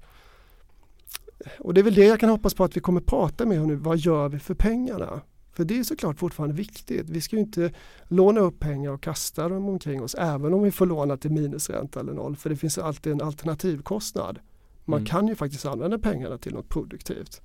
och 1.59 1.73
det 1.73 1.81
är 1.81 1.83
väl 1.83 1.93
det 1.93 2.05
jag 2.05 2.19
kan 2.19 2.29
hoppas 2.29 2.53
på 2.53 2.63
att 2.63 2.77
vi 2.77 2.81
kommer 2.81 3.01
prata 3.01 3.45
med 3.45 3.67
nu. 3.67 3.75
Vad 3.75 3.97
gör 3.97 4.29
vi 4.29 4.39
för 4.39 4.53
pengarna? 4.53 5.21
För 5.53 5.65
det 5.65 5.79
är 5.79 5.83
såklart 5.83 6.19
fortfarande 6.19 6.55
viktigt. 6.55 7.09
Vi 7.09 7.21
ska 7.21 7.35
ju 7.35 7.41
inte 7.41 7.71
låna 8.07 8.41
upp 8.41 8.59
pengar 8.59 8.91
och 8.91 9.03
kasta 9.03 9.49
dem 9.49 9.69
omkring 9.69 10.03
oss 10.03 10.15
även 10.15 10.53
om 10.53 10.63
vi 10.63 10.71
får 10.71 10.85
låna 10.85 11.17
till 11.17 11.31
minusränta 11.31 11.99
eller 11.99 12.13
noll. 12.13 12.35
För 12.35 12.49
det 12.49 12.55
finns 12.55 12.77
alltid 12.77 13.13
en 13.13 13.21
alternativkostnad. 13.21 14.39
Man 14.85 14.97
mm. 14.97 15.05
kan 15.05 15.27
ju 15.27 15.35
faktiskt 15.35 15.65
använda 15.65 15.99
pengarna 15.99 16.37
till 16.37 16.53
något 16.53 16.69
produktivt. 16.69 17.41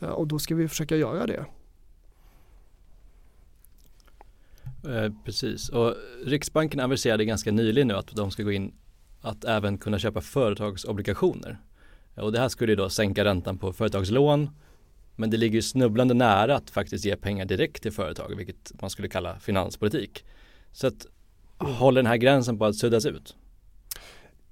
Och 0.00 0.26
då 0.26 0.38
ska 0.38 0.54
vi 0.54 0.68
försöka 0.68 0.96
göra 0.96 1.26
det. 1.26 1.46
Eh, 4.84 5.12
precis, 5.24 5.68
och 5.68 5.94
Riksbanken 6.24 6.80
aviserade 6.80 7.24
ganska 7.24 7.52
nyligen 7.52 7.88
nu 7.88 7.94
att 7.94 8.16
de 8.16 8.30
ska 8.30 8.42
gå 8.42 8.52
in 8.52 8.74
att 9.20 9.44
även 9.44 9.78
kunna 9.78 9.98
köpa 9.98 10.20
företagsobligationer. 10.20 11.58
Och 12.14 12.32
det 12.32 12.38
här 12.38 12.48
skulle 12.48 12.72
ju 12.72 12.76
då 12.76 12.88
sänka 12.88 13.24
räntan 13.24 13.58
på 13.58 13.72
företagslån 13.72 14.50
men 15.16 15.30
det 15.30 15.36
ligger 15.36 15.54
ju 15.54 15.62
snubblande 15.62 16.14
nära 16.14 16.56
att 16.56 16.70
faktiskt 16.70 17.04
ge 17.04 17.16
pengar 17.16 17.44
direkt 17.44 17.82
till 17.82 17.92
företag, 17.92 18.36
vilket 18.36 18.80
man 18.80 18.90
skulle 18.90 19.08
kalla 19.08 19.38
finanspolitik. 19.38 20.24
Så 20.72 20.86
att 20.86 21.06
mm. 21.60 21.74
håller 21.74 22.02
den 22.02 22.06
här 22.06 22.16
gränsen 22.16 22.58
på 22.58 22.64
att 22.64 22.76
suddas 22.76 23.06
ut? 23.06 23.36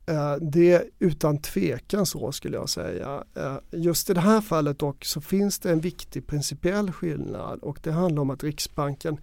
Eh, 0.07 0.37
det 0.41 0.73
är 0.73 0.85
utan 0.99 1.39
tvekan 1.39 2.07
så 2.07 2.33
skulle 2.33 2.57
jag 2.57 2.69
säga. 2.69 3.25
Eh, 3.35 3.57
just 3.71 4.11
i 4.11 4.15
det 4.15 4.21
här 4.21 4.41
fallet 4.41 4.79
dock 4.79 5.05
så 5.05 5.21
finns 5.21 5.59
det 5.59 5.71
en 5.71 5.81
viktig 5.81 6.27
principiell 6.27 6.93
skillnad 6.93 7.59
och 7.63 7.79
det 7.83 7.93
handlar 7.93 8.23
om 8.23 8.31
att 8.31 8.45
Riksbanken 8.45 9.21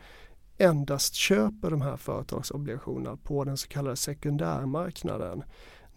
endast 0.58 1.16
köper 1.16 1.72
de 1.72 1.82
här 1.82 1.98
företagsobligationerna 1.98 3.18
på 3.18 3.44
den 3.44 3.58
så 3.58 3.68
kallade 3.68 3.96
sekundärmarknaden 3.96 5.44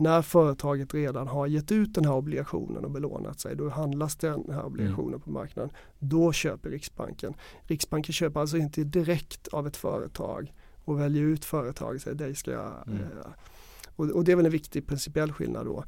när 0.00 0.22
företaget 0.22 0.94
redan 0.94 1.28
har 1.28 1.46
gett 1.46 1.72
ut 1.72 1.94
den 1.94 2.04
här 2.04 2.14
obligationen 2.14 2.84
och 2.84 2.90
belånat 2.90 3.40
sig, 3.40 3.56
då 3.56 3.68
handlas 3.68 4.16
den 4.16 4.44
här 4.52 4.64
obligationen 4.64 5.08
mm. 5.08 5.20
på 5.20 5.30
marknaden. 5.30 5.70
Då 5.98 6.32
köper 6.32 6.70
Riksbanken. 6.70 7.34
Riksbanken 7.62 8.12
köper 8.12 8.40
alltså 8.40 8.56
inte 8.56 8.84
direkt 8.84 9.48
av 9.48 9.66
ett 9.66 9.76
företag 9.76 10.52
och 10.84 11.00
väljer 11.00 11.22
ut 11.22 11.44
företag 11.44 11.94
och 11.94 12.00
säger 12.00 12.16
dig 12.16 12.34
ska 12.34 12.50
jag 12.50 12.72
mm. 12.86 13.02
eh, 13.02 13.26
och, 13.96 14.10
och, 14.10 14.24
det 14.24 14.32
är 14.32 14.36
väl 14.36 14.46
en 14.46 14.52
viktig 14.52 14.86
principiell 14.86 15.32
skillnad 15.32 15.66
då. 15.66 15.84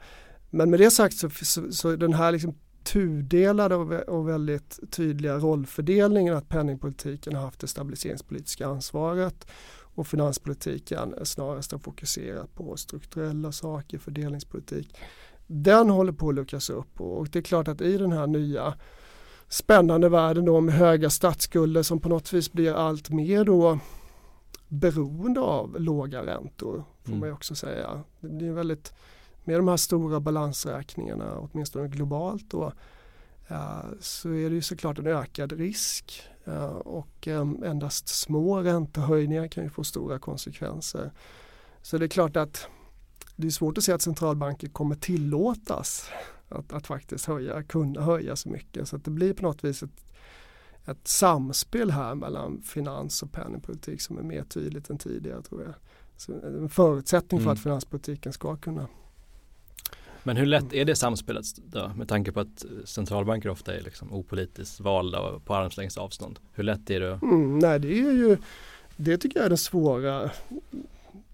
Men 0.50 0.70
med 0.70 0.80
det 0.80 0.90
sagt 0.90 1.14
så, 1.14 1.30
så, 1.30 1.72
så 1.72 1.96
den 1.96 2.14
här 2.14 2.32
liksom 2.32 2.54
tudelade 2.84 3.74
och, 4.04 4.28
väldigt 4.28 4.78
tydliga 4.90 5.38
rollfördelningen 5.38 6.34
att 6.34 6.48
penningpolitiken 6.48 7.34
har 7.34 7.42
haft 7.42 7.60
det 7.60 7.66
stabiliseringspolitiska 7.66 8.66
ansvaret 8.66 9.46
och 9.94 10.06
finanspolitiken 10.06 11.14
snarast 11.22 11.72
har 11.72 11.78
fokuserat 11.78 12.54
på 12.54 12.76
strukturella 12.76 13.52
saker, 13.52 13.98
fördelningspolitik. 13.98 14.96
Den 15.46 15.90
håller 15.90 16.12
på 16.12 16.28
att 16.28 16.34
luckras 16.34 16.70
upp 16.70 17.00
och 17.00 17.28
det 17.28 17.38
är 17.38 17.42
klart 17.42 17.68
att 17.68 17.80
i 17.80 17.98
den 17.98 18.12
här 18.12 18.26
nya 18.26 18.74
spännande 19.48 20.08
världen 20.08 20.44
då 20.44 20.60
med 20.60 20.74
höga 20.74 21.10
statsskulder 21.10 21.82
som 21.82 22.00
på 22.00 22.08
något 22.08 22.32
vis 22.32 22.52
blir 22.52 22.72
allt 22.72 23.10
mer 23.10 23.44
då 23.44 23.78
beroende 24.68 25.40
av 25.40 25.80
låga 25.80 26.26
räntor 26.26 26.84
får 27.02 27.08
mm. 27.08 27.20
man 27.20 27.28
ju 27.28 27.32
också 27.32 27.54
säga. 27.54 28.02
Det 28.20 28.28
blir 28.28 28.52
väldigt, 28.52 28.94
med 29.44 29.58
de 29.58 29.68
här 29.68 29.76
stora 29.76 30.20
balansräkningarna 30.20 31.38
åtminstone 31.38 31.88
globalt 31.88 32.50
då 32.50 32.72
så 34.00 34.28
är 34.28 34.50
det 34.50 34.54
ju 34.54 34.62
såklart 34.62 34.98
en 34.98 35.06
ökad 35.06 35.52
risk 35.52 36.22
och 36.84 37.28
endast 37.64 38.08
små 38.08 38.62
räntehöjningar 38.62 39.48
kan 39.48 39.64
ju 39.64 39.70
få 39.70 39.84
stora 39.84 40.18
konsekvenser. 40.18 41.12
Så 41.82 41.98
det 41.98 42.06
är 42.06 42.08
klart 42.08 42.36
att 42.36 42.66
det 43.36 43.46
är 43.46 43.50
svårt 43.50 43.78
att 43.78 43.84
se 43.84 43.92
att 43.92 44.02
centralbanker 44.02 44.68
kommer 44.68 44.94
tillåtas 44.94 46.10
att, 46.48 46.72
att 46.72 46.86
faktiskt 46.86 47.26
höja, 47.26 47.62
kunna 47.62 48.00
höja 48.00 48.36
så 48.36 48.48
mycket. 48.48 48.88
Så 48.88 48.96
att 48.96 49.04
det 49.04 49.10
blir 49.10 49.34
på 49.34 49.42
något 49.42 49.64
vis 49.64 49.82
ett, 49.82 50.14
ett 50.84 51.08
samspel 51.08 51.90
här 51.90 52.14
mellan 52.14 52.62
finans 52.62 53.22
och 53.22 53.32
penningpolitik 53.32 54.00
som 54.00 54.18
är 54.18 54.22
mer 54.22 54.44
tydligt 54.44 54.90
än 54.90 54.98
tidigare 54.98 55.42
tror 55.42 55.62
jag. 55.62 55.74
Så 56.16 56.32
en 56.32 56.68
förutsättning 56.68 57.40
för 57.40 57.46
mm. 57.46 57.52
att 57.52 57.62
finanspolitiken 57.62 58.32
ska 58.32 58.56
kunna 58.56 58.88
men 60.24 60.36
hur 60.36 60.46
lätt 60.46 60.72
är 60.72 60.84
det 60.84 60.96
samspelet 60.96 61.44
då 61.56 61.90
med 61.96 62.08
tanke 62.08 62.32
på 62.32 62.40
att 62.40 62.64
centralbanker 62.84 63.48
ofta 63.48 63.74
är 63.74 63.80
liksom 63.80 64.12
opolitiskt 64.12 64.80
valda 64.80 65.20
och 65.20 65.44
på 65.44 65.54
armslängds 65.54 65.96
avstånd? 65.96 66.38
Hur 66.52 66.64
lätt 66.64 66.90
är 66.90 67.00
det? 67.00 67.18
Mm, 67.22 67.58
nej 67.58 67.78
det 67.78 67.88
är 67.88 68.12
ju, 68.12 68.36
det 68.96 69.18
tycker 69.18 69.38
jag 69.38 69.46
är 69.46 69.50
det 69.50 69.56
svåra. 69.56 70.30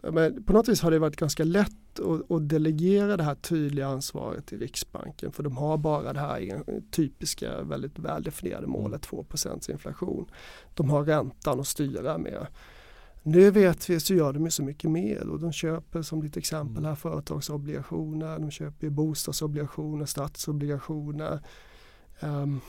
Men 0.03 0.43
på 0.43 0.53
något 0.53 0.69
vis 0.69 0.81
har 0.81 0.91
det 0.91 0.99
varit 0.99 1.17
ganska 1.17 1.45
lätt 1.45 2.01
att, 2.01 2.31
att, 2.31 2.49
delegera 2.49 3.17
det 3.17 3.23
här 3.23 3.35
tydliga 3.35 3.87
ansvaret 3.87 4.47
till 4.47 4.59
Riksbanken 4.59 5.33
för 5.33 5.43
de 5.43 5.57
har 5.57 5.77
bara 5.77 6.13
det 6.13 6.21
här 6.21 6.63
typiska 6.91 7.63
väldigt 7.63 7.99
väldefinierade 7.99 8.67
målet 8.67 9.07
2% 9.07 9.71
inflation. 9.71 10.31
De 10.75 10.91
har 10.91 11.05
räntan 11.05 11.61
att 11.61 11.67
styra 11.67 12.19
med. 12.19 12.47
Nu 13.29 13.51
vet 13.51 13.91
vi 13.91 14.01
så 14.01 14.15
gör 14.15 14.33
de 14.33 14.45
ju 14.45 14.51
så 14.51 14.63
mycket 14.63 14.91
mer 14.91 15.29
och 15.29 15.41
de 15.41 15.53
köper 15.53 16.03
som 16.03 16.21
ditt 16.21 16.37
exempel 16.37 16.85
här 16.85 16.95
företagsobligationer, 16.95 18.39
de 18.39 18.51
köper 18.51 18.89
bostadsobligationer, 18.89 20.07
statsobligationer. 20.07 21.41
Um, 22.21 22.61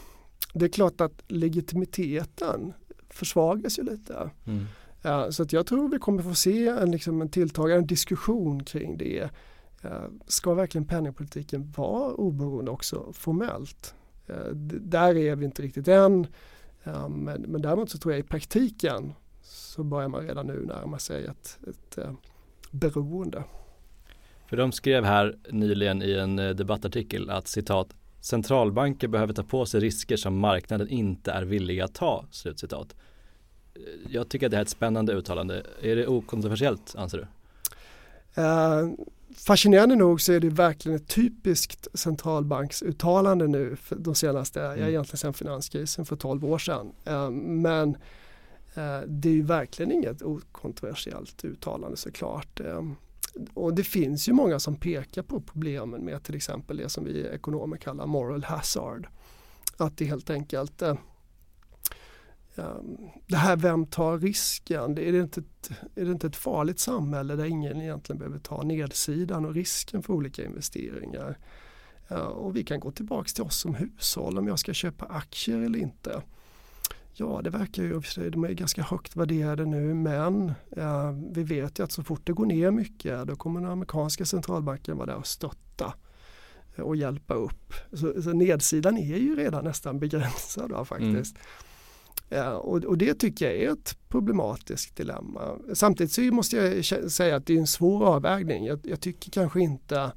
det 0.53 0.65
är 0.65 0.69
klart 0.69 1.01
att 1.01 1.23
legitimiteten 1.27 2.73
försvagas 3.09 3.79
ju 3.79 3.83
lite. 3.83 4.29
Mm. 4.45 4.65
Uh, 5.05 5.29
så 5.29 5.43
att 5.43 5.53
jag 5.53 5.67
tror 5.67 5.89
vi 5.89 5.99
kommer 5.99 6.23
få 6.23 6.35
se 6.35 6.67
en, 6.67 6.91
liksom, 6.91 7.21
en 7.21 7.29
tilltagande 7.29 7.87
diskussion 7.87 8.63
kring 8.63 8.97
det. 8.97 9.29
Uh, 9.85 10.07
ska 10.27 10.53
verkligen 10.53 10.85
penningpolitiken 10.85 11.73
vara 11.77 12.13
oberoende 12.13 12.71
också 12.71 13.13
formellt? 13.13 13.95
Uh, 14.29 14.51
där 14.81 15.17
är 15.17 15.35
vi 15.35 15.45
inte 15.45 15.61
riktigt 15.61 15.87
än. 15.87 16.27
Men, 17.09 17.41
men 17.41 17.61
däremot 17.61 17.89
så 17.89 17.97
tror 17.97 18.13
jag 18.13 18.19
i 18.19 18.23
praktiken 18.23 19.13
så 19.49 19.83
börjar 19.83 20.07
man 20.07 20.27
redan 20.27 20.47
nu 20.47 20.65
närma 20.65 20.99
sig 20.99 21.25
ett, 21.25 21.59
ett 21.67 21.97
eh, 21.97 22.11
beroende. 22.71 23.43
För 24.49 24.57
de 24.57 24.71
skrev 24.71 25.03
här 25.03 25.37
nyligen 25.49 26.01
i 26.01 26.13
en 26.13 26.39
eh, 26.39 26.49
debattartikel 26.49 27.29
att 27.29 27.47
citat 27.47 27.95
centralbanker 28.21 29.07
behöver 29.07 29.33
ta 29.33 29.43
på 29.43 29.65
sig 29.65 29.79
risker 29.79 30.17
som 30.17 30.39
marknaden 30.39 30.89
inte 30.89 31.31
är 31.31 31.43
villiga 31.43 31.85
att 31.85 31.93
ta. 31.93 32.25
Slutcitat. 32.31 32.95
Eh, 33.75 33.81
jag 34.09 34.29
tycker 34.29 34.45
att 34.45 34.51
det 34.51 34.57
här 34.57 34.61
är 34.61 34.65
ett 34.65 34.69
spännande 34.69 35.13
uttalande. 35.13 35.63
Är 35.81 35.95
det 35.95 36.07
okontroversiellt 36.07 36.95
anser 36.97 37.17
du? 37.17 37.27
Uh, 38.41 38.93
fascinerande 39.35 39.95
nog 39.95 40.21
så 40.21 40.33
är 40.33 40.39
det 40.39 40.49
verkligen 40.49 40.95
ett 40.95 41.07
typiskt 41.07 41.87
centralbanksuttalande 41.93 43.47
nu 43.47 43.75
för 43.75 43.95
de 43.95 44.15
senaste, 44.15 44.61
mm. 44.61 44.89
egentligen 44.89 45.17
sedan 45.17 45.33
finanskrisen 45.33 46.05
för 46.05 46.15
12 46.15 46.45
år 46.45 46.57
sedan. 46.57 46.91
Eh, 47.05 47.29
men 47.29 47.89
eh, 47.89 48.01
Eh, 48.73 49.01
det 49.07 49.29
är 49.29 49.33
ju 49.33 49.41
verkligen 49.41 49.91
inget 49.91 50.21
okontroversiellt 50.21 51.45
uttalande 51.45 51.97
såklart. 51.97 52.59
Eh, 52.59 52.83
och 53.53 53.73
det 53.73 53.83
finns 53.83 54.29
ju 54.29 54.33
många 54.33 54.59
som 54.59 54.75
pekar 54.75 55.23
på 55.23 55.41
problemen 55.41 56.05
med 56.05 56.23
till 56.23 56.35
exempel 56.35 56.77
det 56.77 56.89
som 56.89 57.05
vi 57.05 57.27
ekonomer 57.27 57.77
kallar 57.77 58.05
moral 58.05 58.43
hazard. 58.43 59.07
Att 59.77 59.97
det 59.97 60.05
helt 60.05 60.29
enkelt 60.29 60.81
eh, 60.81 60.97
ehm, 62.55 62.97
det 63.27 63.37
här 63.37 63.55
vem 63.55 63.85
tar 63.85 64.17
risken? 64.17 64.97
Är 64.97 65.11
det, 65.11 65.19
inte 65.19 65.39
ett, 65.39 65.71
är 65.95 66.05
det 66.05 66.11
inte 66.11 66.27
ett 66.27 66.35
farligt 66.35 66.79
samhälle 66.79 67.35
där 67.35 67.45
ingen 67.45 67.81
egentligen 67.81 68.19
behöver 68.19 68.39
ta 68.39 68.63
nedsidan 68.63 69.45
och 69.45 69.53
risken 69.53 70.03
för 70.03 70.13
olika 70.13 70.45
investeringar? 70.45 71.37
Och 72.33 72.55
vi 72.55 72.63
kan 72.63 72.79
gå 72.79 72.91
tillbaka 72.91 73.29
till 73.29 73.43
oss 73.43 73.59
som 73.59 73.75
hushåll 73.75 74.37
om 74.37 74.47
jag 74.47 74.59
ska 74.59 74.73
köpa 74.73 75.05
aktier 75.05 75.61
eller 75.61 75.79
inte. 75.79 76.21
Ja, 77.19 77.41
det 77.43 77.49
verkar 77.49 77.83
ju, 77.83 78.01
de 78.29 78.43
är 78.43 78.51
ganska 78.53 78.81
högt 78.81 79.15
värderade 79.15 79.65
nu 79.65 79.93
men 79.93 80.53
eh, 80.77 81.11
vi 81.31 81.43
vet 81.43 81.79
ju 81.79 81.83
att 81.83 81.91
så 81.91 82.03
fort 82.03 82.21
det 82.23 82.33
går 82.33 82.45
ner 82.45 82.71
mycket 82.71 83.27
då 83.27 83.35
kommer 83.35 83.61
den 83.61 83.69
amerikanska 83.69 84.25
centralbanken 84.25 84.97
vara 84.97 85.05
där 85.05 85.15
och 85.15 85.27
stötta 85.27 85.93
och 86.77 86.95
hjälpa 86.95 87.33
upp. 87.33 87.73
Så, 87.93 88.21
så 88.21 88.33
nedsidan 88.33 88.97
är 88.97 89.17
ju 89.17 89.35
redan 89.35 89.63
nästan 89.63 89.99
begränsad 89.99 90.71
va, 90.71 90.85
faktiskt. 90.85 91.35
Mm. 92.29 92.45
Ja, 92.45 92.53
och, 92.53 92.83
och, 92.83 92.97
det 92.97 93.13
tycker 93.13 93.45
jag 93.45 93.55
är 93.55 93.71
ett 93.71 93.97
problematiskt 94.09 94.95
dilemma. 94.95 95.57
Samtidigt 95.73 96.11
så 96.11 96.21
måste 96.21 96.57
jag 96.57 96.85
säga 97.11 97.35
att 97.35 97.45
det 97.45 97.53
är 97.53 97.59
en 97.59 97.67
svår 97.67 98.05
avvägning. 98.05 98.65
Jag, 98.65 98.79
jag 98.83 99.01
tycker 99.01 99.31
kanske 99.31 99.59
inte 99.59 100.11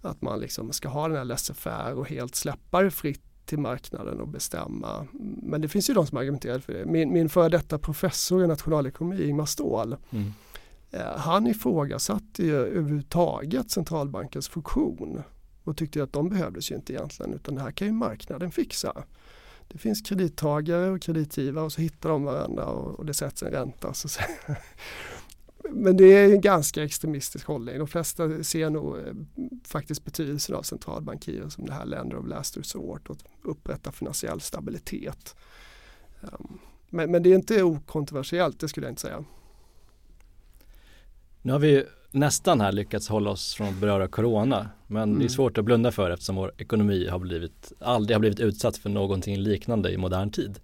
att 0.00 0.22
man 0.22 0.40
liksom 0.40 0.72
ska 0.72 0.88
ha 0.88 1.08
den 1.08 1.16
här 1.16 1.24
laissez 1.24 1.66
och 1.94 2.08
helt 2.08 2.34
släppa 2.34 2.82
det 2.82 2.90
fritt 2.90 3.29
till 3.50 3.58
marknaden 3.58 4.20
och 4.20 4.28
bestämma. 4.28 5.06
Men 5.42 5.60
det 5.60 5.68
finns 5.68 5.90
ju 5.90 5.94
de 5.94 6.06
som 6.06 6.18
argumenterar 6.18 6.58
för 6.58 6.72
det. 6.72 6.86
Min, 6.86 7.12
min 7.12 7.28
före 7.28 7.48
detta 7.48 7.78
professor 7.78 8.44
i 8.44 8.46
nationalekonomi, 8.46 9.28
Ingmar 9.28 9.46
Ståhl, 9.46 9.96
mm. 10.10 10.32
eh, 10.90 11.16
han 11.16 11.46
ifrågasatte 11.46 12.42
ju 12.42 12.56
överhuvudtaget 12.56 13.70
centralbankens 13.70 14.48
funktion 14.48 15.22
och 15.64 15.76
tyckte 15.76 16.02
att 16.02 16.12
de 16.12 16.28
behövdes 16.28 16.70
ju 16.70 16.74
inte 16.74 16.92
egentligen 16.92 17.34
utan 17.34 17.54
det 17.54 17.60
här 17.60 17.70
kan 17.70 17.86
ju 17.86 17.92
marknaden 17.92 18.50
fixa 18.50 19.04
det 19.72 19.78
finns 19.78 20.02
kredittagare 20.02 20.90
och 20.90 21.02
kreditgivare 21.02 21.64
och 21.64 21.72
så 21.72 21.80
hittar 21.80 22.10
de 22.10 22.24
varandra 22.24 22.64
och, 22.64 22.98
och 22.98 23.06
det 23.06 23.14
sätts 23.14 23.42
en 23.42 23.50
ränta. 23.50 23.94
Så, 23.94 24.08
men 25.70 25.96
det 25.96 26.04
är 26.04 26.32
en 26.32 26.40
ganska 26.40 26.84
extremistisk 26.84 27.46
hållning. 27.46 27.78
De 27.78 27.86
flesta 27.86 28.42
ser 28.44 28.70
nog 28.70 28.98
eh, 28.98 29.14
faktiskt 29.64 30.04
betydelsen 30.04 30.54
av 30.54 30.62
centralbankirer 30.62 31.48
som 31.48 31.66
det 31.66 31.72
här 31.72 31.84
lender 31.84 32.16
of 32.16 32.26
last 32.26 32.56
resort 32.56 33.10
och 33.10 33.16
upprätta 33.42 33.92
finansiell 33.92 34.40
stabilitet. 34.40 35.36
Um, 36.20 36.58
men, 36.90 37.10
men, 37.10 37.22
det 37.22 37.30
är 37.30 37.34
inte 37.34 37.62
okontroversiellt, 37.62 38.60
det 38.60 38.68
skulle 38.68 38.86
jag 38.86 38.92
inte 38.92 39.02
säga. 39.02 39.24
Nu 41.42 41.52
har 41.52 41.58
vi 41.58 41.84
nästan 42.10 42.60
här 42.60 42.72
lyckats 42.72 43.08
hålla 43.08 43.30
oss 43.30 43.54
från 43.54 43.68
att 43.68 43.80
beröra 43.80 44.08
corona. 44.08 44.70
Men 44.86 45.02
mm. 45.02 45.14
det 45.14 45.22
är 45.22 45.26
mm. 45.26 45.28
svårt 45.28 45.58
att 45.58 45.64
blunda 45.64 45.92
för 45.92 46.10
eftersom 46.10 46.36
vår 46.36 46.52
ekonomi 46.58 47.08
har 47.08 47.18
blivit, 47.18 47.72
aldrig 47.78 48.14
har 48.14 48.20
blivit 48.20 48.40
utsatt 48.40 48.76
för 48.76 48.90
någonting 48.90 49.36
liknande 49.36 49.92
i 49.92 49.96
modern 49.96 50.30
tid. 50.30 50.60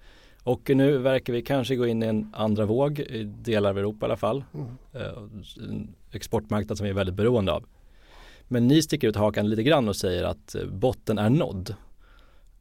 Och 0.46 0.70
nu 0.74 0.98
verkar 0.98 1.32
vi 1.32 1.42
kanske 1.42 1.76
gå 1.76 1.86
in 1.86 2.02
i 2.02 2.06
en 2.06 2.30
andra 2.32 2.66
våg 2.66 2.98
i 2.98 3.24
delar 3.24 3.70
av 3.70 3.78
Europa 3.78 4.06
i 4.06 4.08
alla 4.08 4.16
fall. 4.16 4.44
Mm. 4.54 4.66
Eh, 4.92 5.88
exportmarknad 6.12 6.78
som 6.78 6.84
vi 6.84 6.90
är 6.90 6.94
väldigt 6.94 7.14
beroende 7.14 7.52
av. 7.52 7.64
Men 8.48 8.66
ni 8.66 8.82
sticker 8.82 9.08
ut 9.08 9.16
hakan 9.16 9.50
lite 9.50 9.62
grann 9.62 9.88
och 9.88 9.96
säger 9.96 10.24
att 10.24 10.54
eh, 10.54 10.64
botten 10.66 11.18
är 11.18 11.30
nådd. 11.30 11.74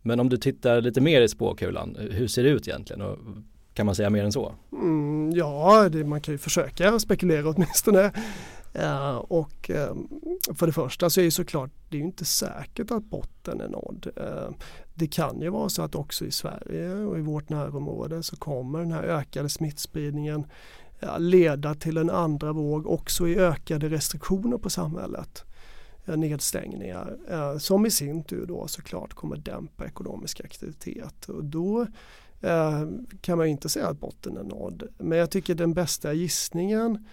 Men 0.02 0.20
om 0.20 0.30
du 0.30 0.38
tittar 0.38 0.82
lite 0.82 1.02
mer 1.02 1.22
i 1.22 1.28
spåkulan, 1.28 1.98
hur 2.12 2.28
ser 2.28 2.44
det 2.44 2.50
ut 2.50 2.68
egentligen? 2.68 3.02
Och 3.02 3.18
kan 3.74 3.86
man 3.86 3.96
säga 3.96 4.10
mer 4.10 4.24
än 4.24 4.32
så? 4.32 4.56
Mm, 4.72 5.32
ja, 5.36 5.90
det, 5.90 6.04
man 6.04 6.22
kan 6.22 6.34
ju 6.34 6.38
försöka 6.38 7.00
spekulera 7.00 7.50
åtminstone. 7.50 8.12
Uh, 8.80 9.16
och 9.16 9.70
ehm, 9.70 10.08
för 10.56 10.68
det 10.68 10.74
första 10.74 11.10
så 11.10 11.20
är 11.20 11.26
det 11.26 11.32
såklart 11.32 11.72
det 11.90 11.98
är 11.98 12.02
inte 12.02 12.26
säkert 12.26 12.92
att 12.92 13.04
botten 13.04 13.62
är 13.62 13.68
nådd. 13.70 14.08
Uh, 14.18 14.56
det 14.94 15.08
kan 15.08 15.42
ju 15.42 15.50
vara 15.50 15.70
så 15.70 15.82
att 15.82 15.96
också 15.96 16.26
i 16.26 16.32
Sverige 16.32 16.94
och 16.94 17.18
i 17.18 17.22
vårt 17.22 17.50
närområde 17.50 18.24
så 18.24 18.36
kommer 18.36 18.80
den 18.80 18.92
här 18.92 19.04
ökade 19.04 19.50
smittspridningen 19.50 20.48
leda 21.18 21.76
till 21.76 21.98
en 21.98 22.10
andra 22.10 22.54
våg 22.54 22.88
också 22.88 23.28
i 23.28 23.38
ökade 23.38 23.90
restriktioner 23.90 24.58
på 24.58 24.70
samhället. 24.70 25.44
Eh, 26.06 26.18
nedstängningar 26.18 27.18
som 27.60 27.86
i 27.86 27.92
sin 27.92 28.24
tur 28.24 28.46
då 28.46 28.68
såklart 28.68 29.14
kommer 29.14 29.38
dämpa 29.38 29.86
ekonomisk 29.86 30.40
aktivitet 30.40 31.30
och 31.30 31.44
då 31.44 31.88
kan 33.22 33.38
man 33.38 33.48
inte 33.48 33.70
säga 33.70 33.88
att 33.88 34.00
botten 34.00 34.38
är 34.38 34.44
nådd. 34.44 34.84
Men 34.98 35.18
jag 35.18 35.32
tycker 35.32 35.56
den 35.56 35.74
bästa 35.74 36.14
gissningen 36.14 37.06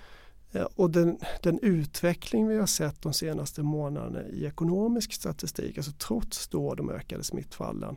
Eh, 0.52 0.66
och 0.76 0.90
den, 0.90 1.18
den, 1.42 1.58
utveckling 1.62 2.48
vi 2.48 2.58
har 2.58 2.66
sett 2.66 3.02
de 3.02 3.12
senaste 3.12 3.62
månaderna 3.62 4.28
i 4.28 4.44
ekonomisk 4.44 5.12
statistik, 5.12 5.76
alltså 5.76 5.92
trots 5.92 6.48
då 6.48 6.74
de 6.74 6.90
ökade 6.90 7.24
smittfallen, 7.24 7.96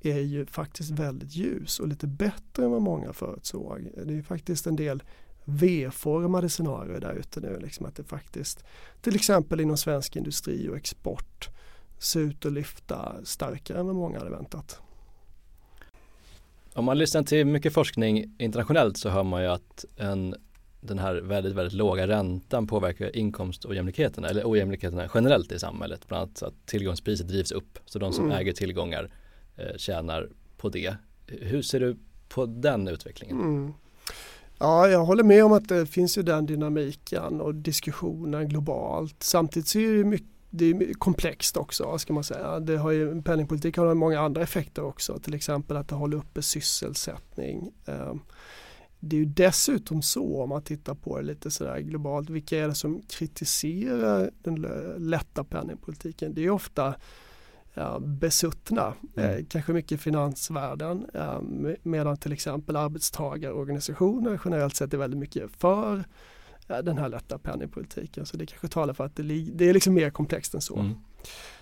är 0.00 0.20
ju 0.20 0.46
faktiskt 0.46 0.90
väldigt 0.90 1.36
ljus 1.36 1.80
och 1.80 1.88
lite 1.88 2.06
bättre 2.06 2.64
än 2.64 2.70
vad 2.70 2.82
många 2.82 3.12
förutsåg. 3.12 3.88
Det 4.06 4.14
är 4.14 4.22
faktiskt 4.22 4.66
en 4.66 4.76
del 4.76 5.02
V-formade 5.44 6.48
scenarier 6.48 7.00
där 7.00 7.14
ute 7.14 7.40
nu. 7.40 7.58
Liksom 7.58 7.86
att 7.86 7.96
det 7.96 8.04
faktiskt, 8.04 8.64
till 9.00 9.14
exempel 9.14 9.60
inom 9.60 9.76
svensk 9.76 10.16
industri 10.16 10.68
och 10.68 10.76
export, 10.76 11.48
ser 11.98 12.20
ut 12.20 12.46
att 12.46 12.52
lyfta 12.52 13.14
starkare 13.24 13.78
än 13.78 13.86
vad 13.86 13.94
många 13.94 14.18
hade 14.18 14.30
väntat. 14.30 14.80
Om 16.74 16.84
man 16.84 16.98
lyssnar 16.98 17.22
till 17.22 17.46
mycket 17.46 17.72
forskning 17.72 18.34
internationellt 18.38 18.96
så 18.96 19.08
hör 19.08 19.22
man 19.22 19.42
ju 19.42 19.48
att 19.48 19.84
en 19.96 20.34
den 20.86 20.98
här 20.98 21.14
väldigt, 21.14 21.54
väldigt 21.54 21.72
låga 21.72 22.08
räntan 22.08 22.66
påverkar 22.66 23.16
inkomstojämlikheterna 23.16 24.28
eller 24.28 24.50
ojämlikheterna 24.50 25.08
generellt 25.14 25.52
i 25.52 25.58
samhället. 25.58 26.08
Bland 26.08 26.22
annat 26.22 26.42
att 26.42 26.66
tillgångspriset 26.66 27.28
drivs 27.28 27.52
upp 27.52 27.78
så 27.84 27.98
de 27.98 28.12
som 28.12 28.24
mm. 28.24 28.36
äger 28.36 28.52
tillgångar 28.52 29.10
eh, 29.56 29.76
tjänar 29.76 30.28
på 30.56 30.68
det. 30.68 30.96
Hur 31.26 31.62
ser 31.62 31.80
du 31.80 31.96
på 32.28 32.46
den 32.46 32.88
utvecklingen? 32.88 33.40
Mm. 33.40 33.72
Ja, 34.58 34.88
jag 34.88 35.04
håller 35.04 35.24
med 35.24 35.44
om 35.44 35.52
att 35.52 35.68
det 35.68 35.86
finns 35.86 36.18
ju 36.18 36.22
den 36.22 36.46
dynamiken 36.46 37.40
och 37.40 37.54
diskussionen 37.54 38.48
globalt. 38.48 39.22
Samtidigt 39.22 39.68
så 39.68 39.78
är 39.78 39.92
det 39.92 40.04
mycket 40.04 40.28
det 40.56 40.70
är 40.70 40.94
komplext 40.94 41.56
också 41.56 41.98
ska 41.98 42.12
man 42.12 42.24
säga. 42.24 42.60
Det 42.60 42.76
har 42.76 42.90
ju, 42.90 43.22
penningpolitik 43.22 43.76
har 43.76 43.94
många 43.94 44.20
andra 44.20 44.42
effekter 44.42 44.84
också. 44.84 45.18
Till 45.18 45.34
exempel 45.34 45.76
att 45.76 45.88
det 45.88 45.94
håller 45.94 46.16
uppe 46.16 46.42
sysselsättning. 46.42 47.72
Eh, 49.04 49.08
det 49.08 49.16
är 49.16 49.18
ju 49.18 49.24
dessutom 49.24 50.02
så 50.02 50.42
om 50.42 50.48
man 50.48 50.62
tittar 50.62 50.94
på 50.94 51.16
det 51.16 51.22
lite 51.22 51.50
sådär 51.50 51.80
globalt, 51.80 52.30
vilka 52.30 52.58
är 52.58 52.68
det 52.68 52.74
som 52.74 53.02
kritiserar 53.02 54.30
den 54.42 54.66
lätta 54.98 55.44
penningpolitiken? 55.44 56.34
Det 56.34 56.44
är 56.44 56.50
ofta 56.50 56.94
ja, 57.74 57.98
besuttna, 58.00 58.94
mm. 59.16 59.30
eh, 59.30 59.44
kanske 59.48 59.72
mycket 59.72 60.00
finansvärlden, 60.00 61.06
eh, 61.14 61.40
medan 61.82 62.16
till 62.16 62.32
exempel 62.32 62.76
arbetstagarorganisationer 62.76 64.40
generellt 64.44 64.76
sett 64.76 64.94
är 64.94 64.98
väldigt 64.98 65.20
mycket 65.20 65.50
för 65.58 66.04
eh, 66.68 66.78
den 66.78 66.98
här 66.98 67.08
lätta 67.08 67.38
penningpolitiken. 67.38 68.26
Så 68.26 68.36
det 68.36 68.46
kanske 68.46 68.68
talar 68.68 68.94
för 68.94 69.04
att 69.04 69.16
det, 69.16 69.22
det 69.52 69.68
är 69.68 69.74
liksom 69.74 69.94
mer 69.94 70.10
komplext 70.10 70.54
än 70.54 70.60
så. 70.60 70.78
Mm. 70.78 70.94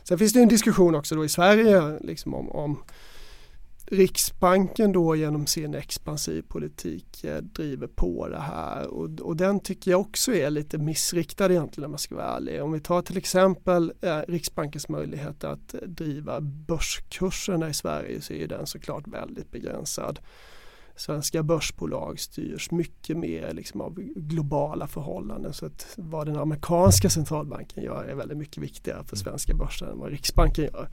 Sen 0.02 0.18
finns 0.18 0.32
det 0.32 0.42
en 0.42 0.48
diskussion 0.48 0.94
också 0.94 1.14
då 1.14 1.24
i 1.24 1.28
Sverige 1.28 1.98
liksom 2.00 2.34
om, 2.34 2.48
om 2.50 2.78
Riksbanken 3.92 4.92
då 4.92 5.16
genom 5.16 5.46
sin 5.46 5.74
expansiv 5.74 6.42
politik 6.42 7.24
eh, 7.24 7.36
driver 7.42 7.86
på 7.86 8.28
det 8.28 8.40
här 8.40 8.86
och, 8.86 9.20
och, 9.20 9.36
den 9.36 9.60
tycker 9.60 9.90
jag 9.90 10.00
också 10.00 10.34
är 10.34 10.50
lite 10.50 10.78
missriktad 10.78 11.50
egentligen 11.50 11.84
om 11.84 11.90
man 11.90 11.98
ska 11.98 12.14
vara 12.14 12.36
ärlig. 12.36 12.62
Om 12.62 12.72
vi 12.72 12.80
tar 12.80 13.02
till 13.02 13.16
exempel 13.16 13.92
eh, 14.00 14.18
Riksbankens 14.28 14.88
möjlighet 14.88 15.44
att 15.44 15.74
driva 15.86 16.40
börskurserna 16.40 17.68
i 17.68 17.74
Sverige 17.74 18.20
så 18.20 18.32
är 18.32 18.46
den 18.46 18.66
såklart 18.66 19.08
väldigt 19.08 19.50
begränsad. 19.50 20.20
Svenska 20.96 21.42
börsbolag 21.42 22.20
styrs 22.20 22.70
mycket 22.70 23.16
mer 23.16 23.52
liksom 23.52 23.80
av 23.80 23.94
globala 24.16 24.86
förhållanden 24.86 25.52
så 25.52 25.66
att 25.66 25.94
vad 25.96 26.26
den 26.26 26.36
amerikanska 26.36 27.10
centralbanken 27.10 27.82
gör 27.82 28.04
är 28.04 28.14
väldigt 28.14 28.38
mycket 28.38 28.62
viktigare 28.62 29.04
för 29.04 29.16
svenska 29.16 29.54
börsen 29.54 29.88
än 29.88 29.98
vad 29.98 30.10
Riksbanken 30.10 30.64
gör. 30.64 30.88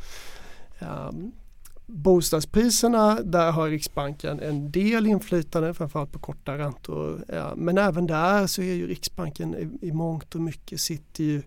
Um, 1.09 1.31
Bostadspriserna, 1.91 3.21
där 3.21 3.52
har 3.52 3.69
Riksbanken 3.69 4.39
en 4.39 4.71
del 4.71 5.08
inflytande, 5.08 5.73
framförallt 5.73 6.12
på 6.12 6.19
korta 6.19 6.58
räntor. 6.58 7.23
Men 7.56 7.78
även 7.78 8.08
där 8.08 8.47
så 8.47 8.62
är 8.62 8.73
ju 8.73 8.88
Riksbanken 8.88 9.80
i 9.82 9.91
mångt 9.91 10.36
och 10.36 10.41
mycket 10.41 10.82
sitter 10.82 11.23
ju 11.23 11.41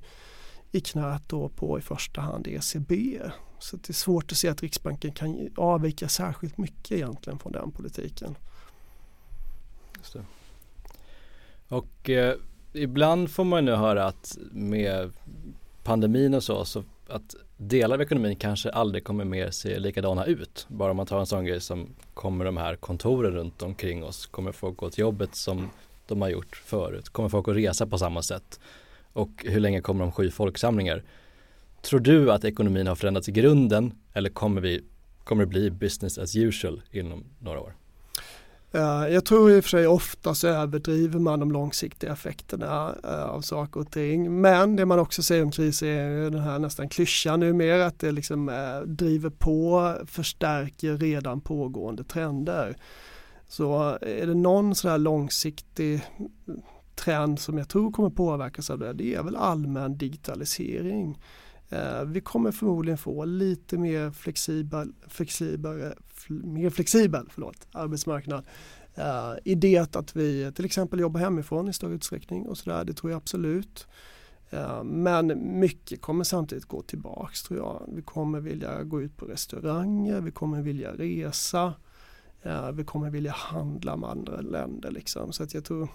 i 0.72 0.80
knät 0.80 1.22
då 1.26 1.48
på 1.48 1.78
i 1.78 1.82
första 1.82 2.20
hand 2.20 2.46
ECB. 2.46 3.20
Så 3.58 3.76
det 3.76 3.88
är 3.88 3.92
svårt 3.92 4.32
att 4.32 4.38
se 4.38 4.48
att 4.48 4.62
Riksbanken 4.62 5.12
kan 5.12 5.48
avvika 5.56 6.08
särskilt 6.08 6.58
mycket 6.58 6.92
egentligen 6.92 7.38
från 7.38 7.52
den 7.52 7.70
politiken. 7.70 8.36
Och 11.68 12.10
eh, 12.10 12.34
ibland 12.72 13.30
får 13.30 13.44
man 13.44 13.64
nu 13.64 13.74
höra 13.74 14.06
att 14.06 14.38
med 14.50 15.12
pandemin 15.84 16.34
och 16.34 16.42
så, 16.42 16.64
så 16.64 16.84
att 17.08 17.34
delar 17.68 17.94
av 17.94 18.02
ekonomin 18.02 18.36
kanske 18.36 18.70
aldrig 18.70 19.04
kommer 19.04 19.24
mer 19.24 19.50
se 19.50 19.78
likadana 19.78 20.24
ut. 20.24 20.66
Bara 20.68 20.90
om 20.90 20.96
man 20.96 21.06
tar 21.06 21.20
en 21.20 21.26
sån 21.26 21.44
grej 21.44 21.60
som 21.60 21.88
kommer 22.14 22.44
de 22.44 22.56
här 22.56 22.76
kontoren 22.76 23.32
runt 23.32 23.62
omkring 23.62 24.04
oss, 24.04 24.26
kommer 24.26 24.52
folk 24.52 24.76
gå 24.76 24.90
till 24.90 25.00
jobbet 25.00 25.34
som 25.34 25.70
de 26.06 26.22
har 26.22 26.28
gjort 26.28 26.56
förut? 26.56 27.08
Kommer 27.08 27.28
folk 27.28 27.48
att 27.48 27.56
resa 27.56 27.86
på 27.86 27.98
samma 27.98 28.22
sätt? 28.22 28.60
Och 29.12 29.44
hur 29.44 29.60
länge 29.60 29.80
kommer 29.80 30.04
de 30.04 30.12
sky 30.12 30.30
folksamlingar? 30.30 31.02
Tror 31.82 32.00
du 32.00 32.32
att 32.32 32.44
ekonomin 32.44 32.86
har 32.86 32.94
förändrats 32.94 33.28
i 33.28 33.32
grunden 33.32 33.94
eller 34.12 34.30
kommer, 34.30 34.60
vi, 34.60 34.84
kommer 35.24 35.44
det 35.44 35.48
bli 35.48 35.70
business 35.70 36.18
as 36.18 36.36
usual 36.36 36.82
inom 36.90 37.24
några 37.38 37.60
år? 37.60 37.74
Eh, 38.74 39.08
jag 39.08 39.24
tror 39.24 39.50
i 39.50 39.60
och 39.60 39.64
för 39.64 39.70
sig 39.70 39.86
ofta 39.86 40.34
så 40.34 40.48
överdriver 40.48 41.18
man 41.18 41.40
de 41.40 41.52
långsiktiga 41.52 42.12
effekterna 42.12 42.94
eh, 43.04 43.24
av 43.24 43.40
saker 43.40 43.80
och 43.80 43.90
ting. 43.90 44.40
Men 44.40 44.76
det 44.76 44.86
man 44.86 44.98
också 44.98 45.22
säger 45.22 45.42
om 45.42 45.50
kriser 45.50 45.86
är 45.86 46.30
den 46.30 46.40
här 46.40 46.58
nästan 46.58 46.88
klyschan 46.88 47.40
numera 47.40 47.86
att 47.86 47.98
det 47.98 48.12
liksom 48.12 48.48
eh, 48.48 48.80
driver 48.80 49.30
på, 49.30 49.94
förstärker 50.06 50.96
redan 50.96 51.40
pågående 51.40 52.04
trender. 52.04 52.76
Så 53.48 53.98
är 54.00 54.26
det 54.26 54.34
någon 54.34 54.74
sådär 54.74 54.98
långsiktig 54.98 56.02
trend 56.94 57.40
som 57.40 57.58
jag 57.58 57.68
tror 57.68 57.92
kommer 57.92 58.10
påverkas 58.10 58.70
av 58.70 58.78
det, 58.78 58.92
det 58.92 59.14
är 59.14 59.22
väl 59.22 59.36
allmän 59.36 59.98
digitalisering. 59.98 61.18
Vi 62.06 62.20
kommer 62.20 62.52
förmodligen 62.52 62.98
få 62.98 63.24
lite 63.24 63.78
mer 63.78 64.10
flexibel, 64.10 64.92
flexiblare 65.08 65.94
mer 66.28 66.70
flexibel 66.70 67.28
förlåt, 67.30 67.66
arbetsmarknad. 67.72 68.46
Uh, 68.98 69.38
I 69.44 69.54
det 69.54 69.96
att 69.96 70.16
vi 70.16 70.52
till 70.52 70.64
exempel 70.64 71.00
jobbar 71.00 71.20
hemifrån 71.20 71.68
i 71.68 71.72
större 71.72 71.94
utsträckning 71.94 72.48
och 72.48 72.58
sådär, 72.58 72.84
det 72.84 72.92
tror 72.92 73.12
jag 73.12 73.16
absolut. 73.16 73.86
Uh, 74.52 74.84
men 74.84 75.58
mycket 75.60 76.00
kommer 76.00 76.24
samtidigt 76.24 76.64
gå 76.64 76.82
tillbaks 76.82 77.42
tror 77.42 77.58
jag. 77.58 77.84
Vi 77.94 78.02
kommer 78.02 78.40
vilja 78.40 78.82
gå 78.82 79.02
ut 79.02 79.16
på 79.16 79.26
restauranger, 79.26 80.20
vi 80.20 80.30
kommer 80.30 80.62
vilja 80.62 80.92
resa, 80.92 81.74
uh, 82.46 82.70
vi 82.72 82.84
kommer 82.84 83.10
vilja 83.10 83.32
handla 83.32 83.96
med 83.96 84.10
andra 84.10 84.40
länder 84.40 84.90
liksom. 84.90 85.32
Så 85.32 85.42
att 85.42 85.54
jag 85.54 85.64
tror 85.64 85.88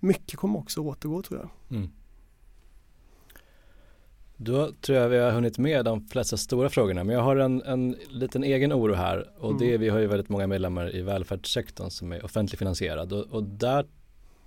mycket 0.00 0.38
kommer 0.38 0.58
också 0.58 0.80
återgå 0.80 1.22
tror 1.22 1.40
jag. 1.40 1.76
Mm. 1.76 1.90
Då 4.36 4.72
tror 4.80 4.98
jag 4.98 5.08
vi 5.08 5.18
har 5.18 5.30
hunnit 5.30 5.58
med 5.58 5.84
de 5.84 6.06
flesta 6.08 6.36
stora 6.36 6.68
frågorna 6.68 7.04
men 7.04 7.14
jag 7.14 7.22
har 7.22 7.36
en, 7.36 7.62
en 7.62 7.96
liten 8.08 8.44
egen 8.44 8.72
oro 8.72 8.94
här 8.94 9.30
och 9.38 9.50
mm. 9.50 9.60
det 9.60 9.74
är, 9.74 9.78
vi 9.78 9.88
har 9.88 9.98
ju 9.98 10.06
väldigt 10.06 10.28
många 10.28 10.46
medlemmar 10.46 10.96
i 10.96 11.02
välfärdssektorn 11.02 11.90
som 11.90 12.12
är 12.12 12.24
offentligt 12.24 12.58
finansierad 12.58 13.12
och, 13.12 13.24
och 13.24 13.42
där 13.42 13.86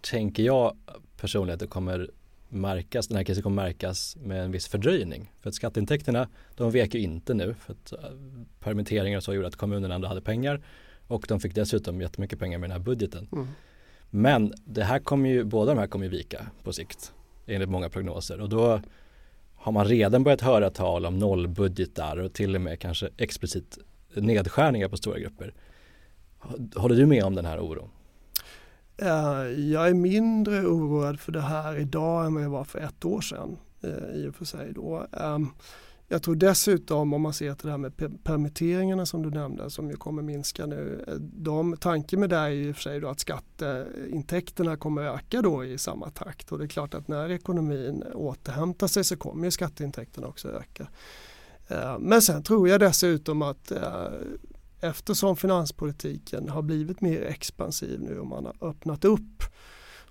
tänker 0.02 0.44
jag 0.44 0.78
personligen 1.18 1.54
att 1.54 1.60
det 1.60 1.68
kommer 1.68 2.10
märkas, 2.50 3.08
den 3.08 3.18
här 3.18 3.24
krisen 3.24 3.44
kommer 3.44 3.64
märkas 3.64 4.18
med 4.20 4.44
en 4.44 4.52
viss 4.52 4.68
fördröjning. 4.68 5.32
För 5.40 5.50
att 5.50 5.56
skatteintäkterna, 5.56 6.30
de 6.56 6.72
vek 6.72 6.94
ju 6.94 7.00
inte 7.00 7.34
nu 7.34 7.56
för 7.60 7.74
att 7.74 7.94
äh, 7.94 8.10
permitteringar 8.60 9.18
och 9.18 9.24
så 9.24 9.34
gjorde 9.34 9.48
att 9.48 9.56
kommunerna 9.56 9.96
ändå 9.96 10.08
hade 10.08 10.22
pengar 10.22 10.62
och 11.08 11.26
de 11.28 11.40
fick 11.40 11.56
dessutom 11.56 12.02
jättemycket 12.02 12.40
pengar 12.40 12.60
med 12.60 12.70
den 12.70 12.78
här 12.78 12.86
budgeten. 12.86 13.28
Mm. 13.32 13.48
Men 14.10 14.54
det 14.66 14.84
här 14.84 15.00
kommer 15.00 15.30
ju, 15.30 15.44
båda 15.44 15.74
de 15.74 15.80
här 15.80 15.88
kommer 15.88 16.06
ju 16.06 16.12
vika 16.12 16.48
på 16.64 16.74
sikt 16.74 17.14
enligt 17.46 17.70
många 17.70 17.90
prognoser 17.90 18.42
och 18.42 18.50
då 18.50 18.82
har 19.68 19.72
man 19.72 19.86
redan 19.86 20.24
börjat 20.24 20.42
höra 20.42 20.70
tal 20.70 21.06
om 21.06 21.20
nollbudgetar 21.20 22.18
och 22.18 22.34
till 22.34 22.56
och 22.56 22.62
med 22.62 22.80
kanske 22.80 23.10
explicit 23.18 23.78
nedskärningar 24.14 24.90
på 24.90 24.98
stora 24.98 25.20
grupper. 25.20 25.54
Håller 26.76 26.96
du 26.96 27.06
med 27.06 27.24
om 27.24 27.36
den 27.36 27.46
här 27.46 27.60
oron? 27.60 27.90
Eh, 28.98 29.10
jag 29.72 29.88
är 29.90 29.94
mindre 29.94 30.66
oroad 30.66 31.20
för 31.20 31.32
det 31.32 31.42
här 31.42 31.78
idag 31.80 32.26
än 32.26 32.34
vad 32.34 32.44
jag 32.44 32.50
var 32.50 32.64
för 32.64 32.80
ett 32.80 33.06
år 33.06 33.22
sedan 33.22 33.58
eh, 33.84 34.16
i 34.16 34.28
och 34.28 34.36
för 34.36 34.46
sig. 34.46 34.74
Då. 34.74 35.08
Ehm, 35.12 35.50
jag 36.10 36.24
tror 36.24 36.36
dessutom 36.36 37.14
om 37.14 37.22
man 37.22 37.34
ser 37.34 37.54
till 37.54 37.66
det 37.66 37.72
här 37.72 37.78
med 37.78 38.24
permitteringarna 38.24 39.06
som 39.06 39.24
du 39.24 39.30
nämnde 39.30 39.70
som 39.70 39.90
ju 39.90 39.96
kommer 39.96 40.22
minska 40.22 40.66
nu. 40.66 41.06
Eh, 41.08 41.14
de, 41.20 41.78
tanken 41.78 42.20
med 42.20 42.30
det 42.30 42.36
är 42.36 42.48
ju 42.48 42.70
i 42.70 42.72
och 42.72 42.76
för 42.76 42.82
sig 42.82 43.00
då 43.00 43.08
att 43.08 43.20
skatteintäkterna 43.20 44.78
kommer 44.78 45.02
öka 45.02 45.42
då 45.42 45.66
i 45.66 45.78
samma 45.78 46.10
takt 46.10 46.52
och 46.52 46.58
det 46.58 46.66
är 46.66 46.68
klart 46.68 46.94
att 46.94 47.08
när 47.08 47.32
ekonomin 47.32 48.04
återhämtar 48.14 48.88
sig 48.88 49.04
så 49.04 49.18
kommer 49.18 49.46
ju 49.46 49.52
skatteintäkterna 49.52 50.28
också 50.28 50.50
öka. 50.50 50.88
Eh, 51.68 52.00
men 52.00 52.22
sen 52.22 52.44
tror 52.44 52.70
jag 52.70 52.80
dessutom 52.80 53.42
att 53.42 53.72
eh, 53.72 54.08
eftersom 54.80 55.38
finanspolitiken 55.38 56.50
har 56.50 56.62
blivit 56.62 57.02
mer 57.02 57.22
expansiv 57.22 58.02
nu 58.02 58.20
och 58.20 58.28
man 58.28 58.46
har 58.46 58.70
öppnat 58.70 59.06
upp 59.06 59.44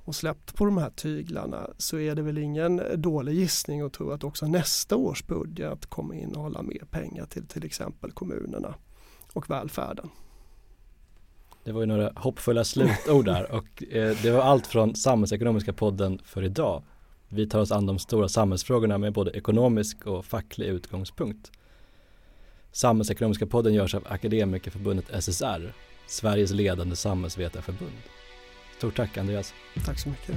och 0.07 0.15
släppt 0.15 0.55
på 0.55 0.65
de 0.65 0.79
här 0.79 0.91
tyglarna 0.91 1.71
så 1.79 1.99
är 1.99 2.15
det 2.15 2.23
väl 2.23 2.39
ingen 2.39 2.83
dålig 2.97 3.35
gissning 3.35 3.81
att 3.81 3.93
tro 3.93 4.11
att 4.11 4.25
också 4.25 4.47
nästa 4.47 4.97
års 4.97 5.27
budget 5.27 5.87
kommer 5.87 6.15
innehålla 6.15 6.63
mer 6.63 6.85
pengar 6.91 7.27
till 7.27 7.47
till 7.47 7.65
exempel 7.65 8.13
kommunerna 8.13 8.75
och 9.33 9.51
välfärden. 9.51 10.09
Det 11.65 11.73
var 11.73 11.81
ju 11.81 11.87
några 11.87 12.13
hoppfulla 12.17 12.65
slutord 12.65 13.25
där 13.25 13.53
och 13.53 13.85
eh, 13.91 14.17
det 14.23 14.31
var 14.31 14.41
allt 14.41 14.67
från 14.67 14.95
Samhällsekonomiska 14.95 15.73
podden 15.73 16.19
för 16.25 16.43
idag. 16.43 16.83
Vi 17.29 17.49
tar 17.49 17.61
oss 17.61 17.73
an 17.73 17.87
de 17.87 17.99
stora 17.99 18.29
samhällsfrågorna 18.29 18.99
med 18.99 19.13
både 19.13 19.31
ekonomisk 19.31 20.07
och 20.07 20.25
facklig 20.25 20.67
utgångspunkt. 20.67 21.53
Samhällsekonomiska 22.73 23.47
podden 23.47 23.75
görs 23.75 23.95
av 23.95 24.07
Akademikerförbundet 24.09 25.25
SSR, 25.25 25.73
Sveriges 26.07 26.51
ledande 26.51 26.97
samhällsvetarförbund. 26.97 27.93
Stort 28.77 28.97
tack 28.97 29.19
Andreas. 29.19 29.55
Tack 29.85 29.99
så 29.99 30.09
mycket. 30.09 30.37